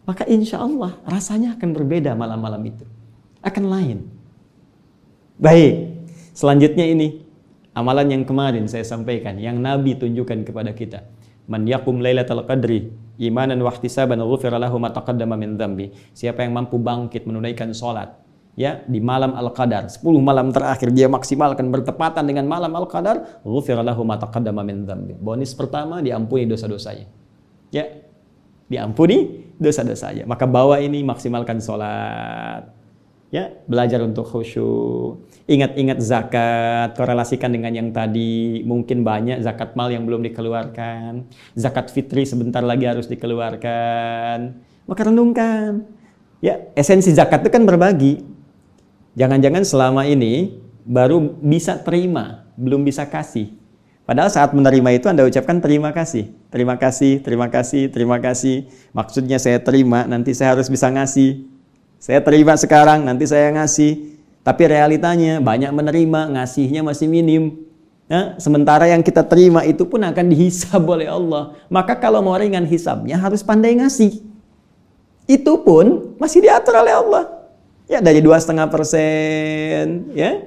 [0.06, 2.86] maka insya Allah rasanya akan berbeda malam-malam itu.
[3.42, 4.06] Akan lain.
[5.42, 7.26] Baik, selanjutnya ini
[7.74, 11.10] amalan yang kemarin saya sampaikan, yang Nabi tunjukkan kepada kita.
[11.50, 15.92] Man yakum lailatul qadri imanan wa ihtisaban ghufira lahu ma taqaddama min dhanbi.
[16.12, 21.68] Siapa yang mampu bangkit menunaikan salat ya di malam Al-Qadar, 10 malam terakhir dia maksimalkan
[21.72, 25.16] bertepatan dengan malam Al-Qadar, ghufira lahu ma taqaddama min dhanbi.
[25.16, 27.08] Bonus pertama diampuni dosa-dosanya.
[27.72, 27.88] Ya,
[28.72, 30.24] diampuni dosa-dosanya.
[30.28, 32.75] Maka bawa ini maksimalkan salat.
[33.34, 35.26] Ya, belajar untuk khusyuk.
[35.50, 38.62] Ingat-ingat zakat, korelasikan dengan yang tadi.
[38.64, 41.26] Mungkin banyak zakat mal yang belum dikeluarkan.
[41.58, 44.38] Zakat fitri sebentar lagi harus dikeluarkan.
[44.86, 45.86] Maka renungkan.
[46.42, 48.22] Ya, esensi zakat itu kan berbagi.
[49.18, 53.58] Jangan-jangan selama ini baru bisa terima, belum bisa kasih.
[54.06, 56.30] Padahal saat menerima itu Anda ucapkan terima kasih.
[56.54, 58.70] Terima kasih, terima kasih, terima kasih.
[58.94, 61.55] Maksudnya saya terima, nanti saya harus bisa ngasih.
[62.06, 64.14] Saya terima sekarang, nanti saya ngasih.
[64.46, 67.66] Tapi realitanya banyak menerima, ngasihnya masih minim.
[68.06, 71.58] Ya, sementara yang kita terima itu pun akan dihisab oleh Allah.
[71.66, 74.22] Maka kalau mau ringan hisabnya harus pandai ngasih.
[75.26, 77.50] Itu pun masih diatur oleh Allah.
[77.90, 80.46] Ya dari dua setengah persen, ya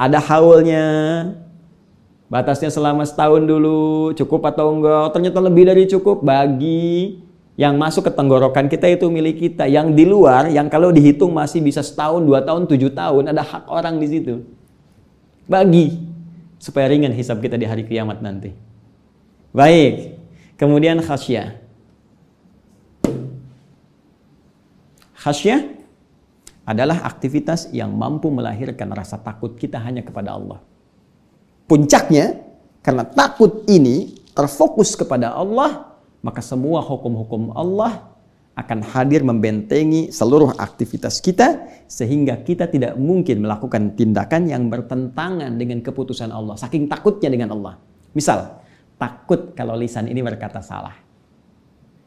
[0.00, 0.88] ada haulnya,
[2.32, 5.12] batasnya selama setahun dulu, cukup atau enggak?
[5.12, 7.20] Ternyata lebih dari cukup, bagi
[7.56, 9.64] yang masuk ke tenggorokan kita itu milik kita.
[9.64, 13.64] Yang di luar, yang kalau dihitung masih bisa setahun, dua tahun, tujuh tahun, ada hak
[13.72, 14.44] orang di situ.
[15.48, 15.96] Bagi
[16.60, 18.52] supaya ringan hisab kita di hari kiamat nanti.
[19.56, 20.20] Baik.
[20.60, 21.56] Kemudian khasyah.
[25.16, 25.60] Khasyah
[26.68, 30.60] adalah aktivitas yang mampu melahirkan rasa takut kita hanya kepada Allah.
[31.64, 32.42] Puncaknya,
[32.84, 35.85] karena takut ini terfokus kepada Allah,
[36.26, 38.10] maka semua hukum-hukum Allah
[38.58, 45.78] akan hadir membentengi seluruh aktivitas kita sehingga kita tidak mungkin melakukan tindakan yang bertentangan dengan
[45.86, 47.78] keputusan Allah saking takutnya dengan Allah.
[48.10, 48.58] Misal,
[48.98, 50.98] takut kalau lisan ini berkata salah.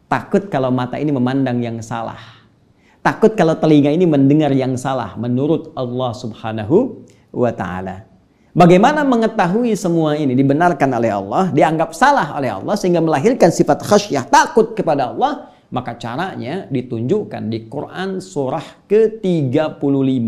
[0.09, 2.17] Takut kalau mata ini memandang yang salah.
[2.99, 8.08] Takut kalau telinga ini mendengar yang salah menurut Allah Subhanahu wa taala.
[8.59, 14.27] Bagaimana mengetahui semua ini dibenarkan oleh Allah, dianggap salah oleh Allah sehingga melahirkan sifat khasyah,
[14.27, 15.55] takut kepada Allah?
[15.71, 20.27] Maka caranya ditunjukkan di Quran surah ke-35.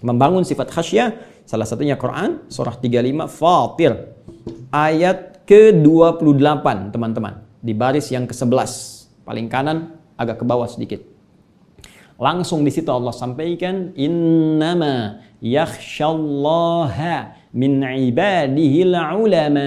[0.00, 1.08] Membangun sifat khasyah,
[1.44, 3.92] salah satunya Quran surah 35 Fatir
[4.72, 7.44] ayat ke-28, teman-teman.
[7.60, 8.72] Di baris yang ke-11,
[9.28, 11.11] paling kanan agak ke bawah sedikit.
[12.22, 19.66] Langsung di situ Allah sampaikan innama yakhshallaha min ibadihil ulama.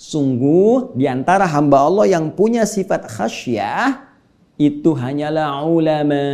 [0.00, 4.08] Sungguh di antara hamba Allah yang punya sifat khasyah
[4.56, 6.24] itu hanyalah ulama.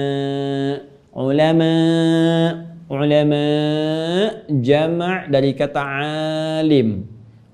[1.11, 1.75] Ulama
[2.87, 3.45] ulama
[4.47, 5.83] jama' dari kata
[6.63, 7.03] alim.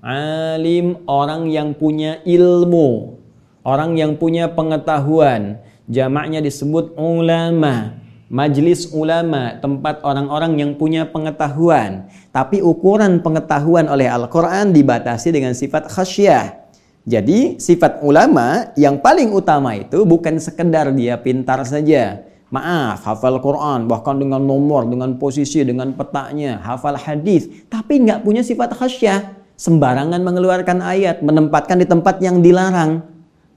[0.05, 3.17] Alim orang yang punya ilmu,
[3.65, 5.57] orang yang punya pengetahuan.
[5.87, 8.03] Jamaknya disebut ulama
[8.33, 12.09] majlis ulama, tempat orang-orang yang punya pengetahuan.
[12.33, 16.65] Tapi ukuran pengetahuan oleh Al-Quran dibatasi dengan sifat khasyah.
[17.05, 22.25] Jadi sifat ulama yang paling utama itu bukan sekedar dia pintar saja.
[22.49, 28.45] Maaf, hafal Quran, bahkan dengan nomor, dengan posisi, dengan petanya, hafal hadis, tapi nggak punya
[28.45, 29.41] sifat khasyah.
[29.57, 33.01] Sembarangan mengeluarkan ayat, menempatkan di tempat yang dilarang.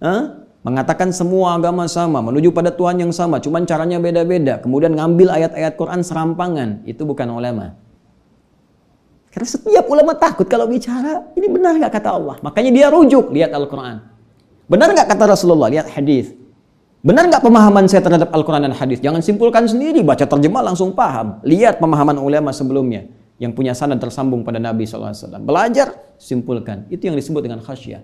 [0.01, 0.46] Huh?
[0.67, 5.79] Mengatakan semua agama sama, menuju pada Tuhan yang sama, cuman caranya beda-beda, kemudian ngambil ayat-ayat
[5.79, 7.79] Quran serampangan, itu bukan ulama.
[9.31, 12.37] Karena setiap ulama takut kalau bicara, ini benar nggak kata Allah.
[12.43, 14.03] Makanya dia rujuk, lihat Al-Quran.
[14.67, 16.35] Benar nggak kata Rasulullah, lihat hadis.
[16.99, 18.99] Benar nggak pemahaman saya terhadap Al-Quran dan hadis?
[18.99, 21.39] Jangan simpulkan sendiri, baca terjemah langsung paham.
[21.47, 23.07] Lihat pemahaman ulama sebelumnya
[23.39, 25.15] yang punya sanad tersambung pada Nabi SAW.
[25.47, 26.91] Belajar, simpulkan.
[26.91, 28.03] Itu yang disebut dengan khasyah.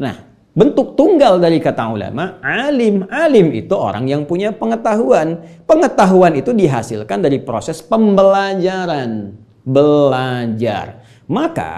[0.00, 3.02] Nah, Bentuk tunggal dari kata ulama, alim.
[3.10, 5.42] Alim itu orang yang punya pengetahuan.
[5.66, 9.34] Pengetahuan itu dihasilkan dari proses pembelajaran.
[9.66, 11.02] Belajar.
[11.26, 11.72] Maka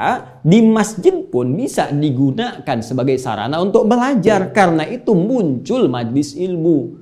[0.44, 4.52] di masjid pun bisa digunakan sebagai sarana untuk belajar.
[4.52, 7.00] Karena itu muncul majlis ilmu.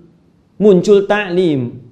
[0.63, 1.83] Muncul ta'lim.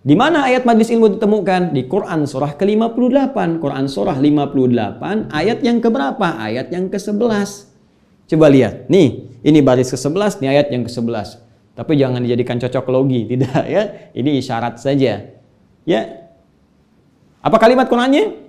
[0.00, 1.76] Di mana ayat majlis ilmu ditemukan?
[1.76, 3.60] Di Quran surah ke-58.
[3.60, 6.40] Quran surah 58 ayat yang keberapa?
[6.40, 7.67] Ayat yang ke-11.
[8.28, 11.40] Coba lihat, nih, ini baris ke-11, nih ayat yang ke-11.
[11.72, 13.82] Tapi jangan dijadikan cocok logi, tidak ya.
[14.12, 15.32] Ini isyarat saja.
[15.88, 16.00] Ya.
[17.40, 18.48] Apa kalimat Qur'annya?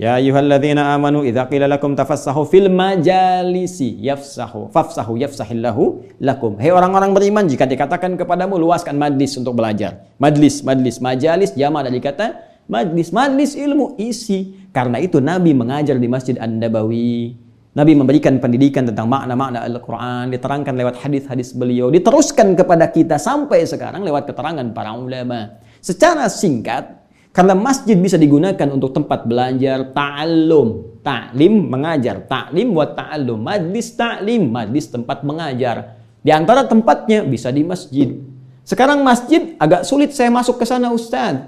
[0.00, 6.56] Ya ayyuhalladzina amanu idza qila lakum tafassahu fil majalisi yafsahu fafsahu yafsahillahu lakum.
[6.56, 10.08] Hei orang-orang beriman jika dikatakan kepadamu luaskan majlis untuk belajar.
[10.16, 12.32] Majlis, majlis, majalis jama dari kata
[12.64, 14.56] majlis, majlis ilmu isi.
[14.72, 17.49] Karena itu Nabi mengajar di Masjid An-Nabawi.
[17.70, 24.02] Nabi memberikan pendidikan tentang makna-makna Al-Quran, diterangkan lewat hadis-hadis beliau, diteruskan kepada kita sampai sekarang
[24.02, 25.62] lewat keterangan para ulama.
[25.78, 27.00] Secara singkat,
[27.30, 30.98] karena masjid bisa digunakan untuk tempat belajar ta'allum.
[31.00, 32.26] Ta'lim mengajar.
[32.26, 33.38] Ta'lim buat ta'allum.
[33.38, 34.50] Majlis ta'lim.
[34.50, 35.94] Majlis tempat mengajar.
[36.20, 38.18] Di antara tempatnya bisa di masjid.
[38.66, 41.38] Sekarang masjid agak sulit saya masuk ke sana Ustaz.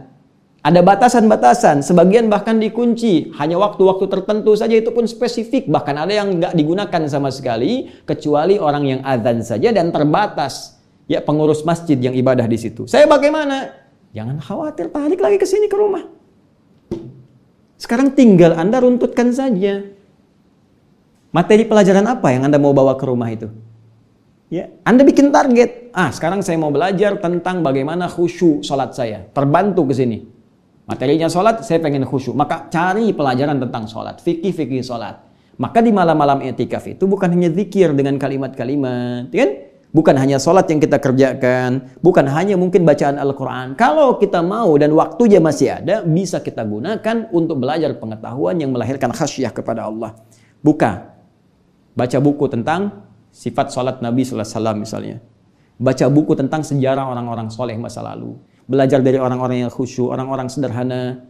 [0.62, 3.34] Ada batasan-batasan, sebagian bahkan dikunci.
[3.34, 5.66] Hanya waktu-waktu tertentu saja itu pun spesifik.
[5.66, 10.78] Bahkan ada yang nggak digunakan sama sekali, kecuali orang yang azan saja dan terbatas.
[11.10, 12.86] Ya pengurus masjid yang ibadah di situ.
[12.86, 13.74] Saya bagaimana?
[14.14, 16.06] Jangan khawatir, balik lagi ke sini ke rumah.
[17.74, 19.82] Sekarang tinggal Anda runtutkan saja.
[21.34, 23.50] Materi pelajaran apa yang Anda mau bawa ke rumah itu?
[24.46, 25.90] Ya, Anda bikin target.
[25.90, 29.26] Ah, sekarang saya mau belajar tentang bagaimana khusyuk sholat saya.
[29.34, 30.31] Terbantu ke sini.
[30.92, 32.36] Materinya sholat, saya pengen khusyuk.
[32.36, 34.20] Maka cari pelajaran tentang sholat.
[34.20, 35.24] Fikih-fikih sholat.
[35.56, 39.32] Maka di malam-malam etikaf itu bukan hanya zikir dengan kalimat-kalimat.
[39.32, 39.50] Kan?
[39.92, 43.76] Bukan hanya sholat yang kita kerjakan, bukan hanya mungkin bacaan Al-Quran.
[43.76, 49.12] Kalau kita mau dan waktunya masih ada, bisa kita gunakan untuk belajar pengetahuan yang melahirkan
[49.12, 50.16] khasyah kepada Allah.
[50.64, 51.12] Buka,
[51.92, 55.20] baca buku tentang sifat sholat Nabi SAW misalnya.
[55.76, 58.40] Baca buku tentang sejarah orang-orang soleh masa lalu.
[58.72, 61.20] Belajar dari orang-orang yang khusyuk, orang-orang sederhana.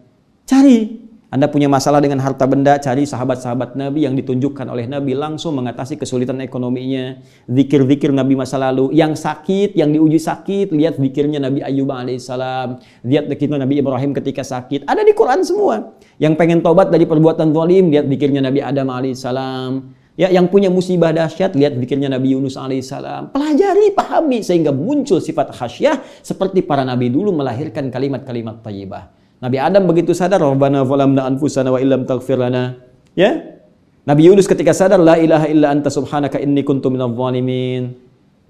[0.46, 5.56] Cari anda punya masalah dengan harta benda, cari sahabat-sahabat Nabi yang ditunjukkan oleh Nabi langsung
[5.56, 7.24] mengatasi kesulitan ekonominya.
[7.48, 8.92] Zikir-zikir Nabi masa lalu.
[8.92, 12.84] Yang sakit, yang diuji sakit, lihat zikirnya Nabi Ayub alaihissalam.
[13.08, 14.84] Lihat zikirnya Nabi Ibrahim ketika sakit.
[14.84, 15.96] Ada di Quran semua.
[16.20, 20.01] Yang pengen tobat dari perbuatan zalim, lihat zikirnya Nabi Adam alaihissalam.
[20.12, 23.32] Ya, yang punya musibah dahsyat, lihat zikirnya Nabi Yunus alaihissalam.
[23.32, 29.08] Pelajari, pahami, sehingga muncul sifat khasyah seperti para nabi dulu melahirkan kalimat-kalimat tayyibah.
[29.40, 32.76] Nabi Adam begitu sadar, Rabbana zalamna anfusana wa illam taghfir lana.
[33.16, 33.56] Ya?
[34.04, 37.96] Nabi Yunus ketika sadar, La ilaha illa anta subhanaka inni kuntu minadh zalimin.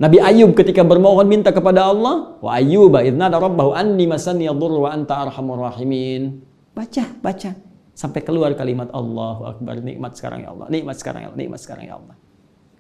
[0.03, 4.91] Nabi Ayub ketika bermohon minta kepada Allah, wa ayyuba idnada rabbahu anni masani yadhurru wa
[4.91, 6.43] anta arhamur rahimin.
[6.75, 11.41] Baca, baca sampai keluar kalimat Allahu akbar, nikmat sekarang ya Allah, nikmat sekarang ya Allah,
[11.41, 12.17] nikmat sekarang ya Allah.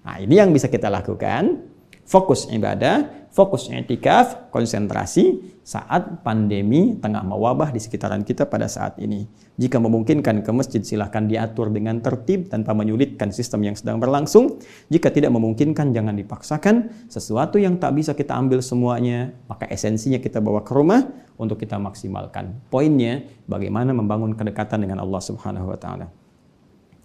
[0.02, 1.71] Nah, ini yang bisa kita lakukan
[2.02, 9.24] fokus ibadah, fokus etikaf, konsentrasi saat pandemi tengah mewabah di sekitaran kita pada saat ini.
[9.56, 14.58] Jika memungkinkan ke masjid silahkan diatur dengan tertib tanpa menyulitkan sistem yang sedang berlangsung.
[14.90, 17.06] Jika tidak memungkinkan jangan dipaksakan.
[17.06, 21.06] Sesuatu yang tak bisa kita ambil semuanya, maka esensinya kita bawa ke rumah
[21.38, 22.58] untuk kita maksimalkan.
[22.68, 26.06] Poinnya bagaimana membangun kedekatan dengan Allah Subhanahu wa taala.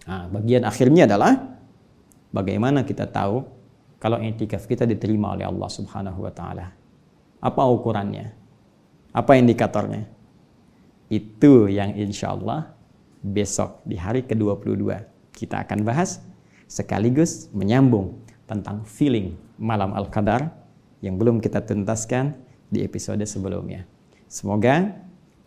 [0.08, 1.36] Nah, bagian akhirnya adalah
[2.32, 3.57] bagaimana kita tahu
[3.98, 6.70] kalau i'tikaf kita diterima oleh Allah Subhanahu wa taala.
[7.38, 8.34] Apa ukurannya?
[9.14, 10.06] Apa indikatornya?
[11.10, 12.74] Itu yang insya Allah
[13.22, 14.82] besok di hari ke-22
[15.34, 16.22] kita akan bahas
[16.70, 20.54] sekaligus menyambung tentang feeling malam Al-Qadar
[21.02, 22.34] yang belum kita tuntaskan
[22.70, 23.86] di episode sebelumnya.
[24.28, 24.94] Semoga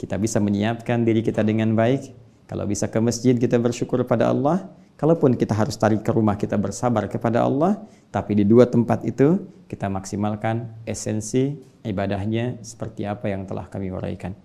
[0.01, 2.17] kita bisa menyiapkan diri kita dengan baik.
[2.49, 4.67] Kalau bisa ke masjid kita bersyukur pada Allah
[5.01, 7.81] Kalaupun kita harus tarik ke rumah, kita bersabar kepada Allah,
[8.13, 14.37] tapi di dua tempat itu kita maksimalkan esensi ibadahnya seperti apa yang telah kami uraikan.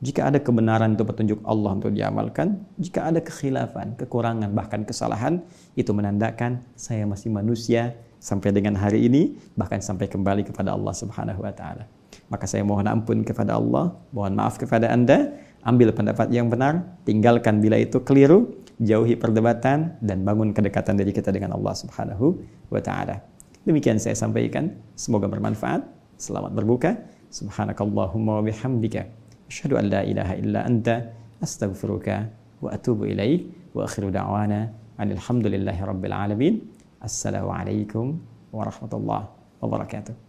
[0.00, 5.44] Jika ada kebenaran itu petunjuk Allah untuk diamalkan, jika ada kekhilafan, kekurangan, bahkan kesalahan,
[5.76, 11.44] itu menandakan saya masih manusia sampai dengan hari ini, bahkan sampai kembali kepada Allah Subhanahu
[11.44, 11.84] wa taala.
[12.32, 15.36] Maka saya mohon ampun kepada Allah, mohon maaf kepada Anda,
[15.68, 21.34] ambil pendapat yang benar, tinggalkan bila itu keliru, jauhi perdebatan dan bangun kedekatan dari kita
[21.34, 22.38] dengan Allah Subhanahu
[22.70, 23.18] wa taala.
[23.66, 25.84] Demikian saya sampaikan, semoga bermanfaat.
[26.18, 26.98] Selamat berbuka.
[27.28, 29.04] Subhanakallahumma wa bihamdika
[29.46, 31.12] asyhadu an la ilaha illa anta
[31.44, 32.32] astaghfiruka
[32.64, 36.54] wa atubu ilaik wa akhiru da'wana alhamdulillahi rabbil alamin.
[36.98, 38.18] Assalamualaikum
[38.50, 39.28] warahmatullahi
[39.60, 40.27] wabarakatuh.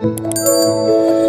[0.00, 1.21] Música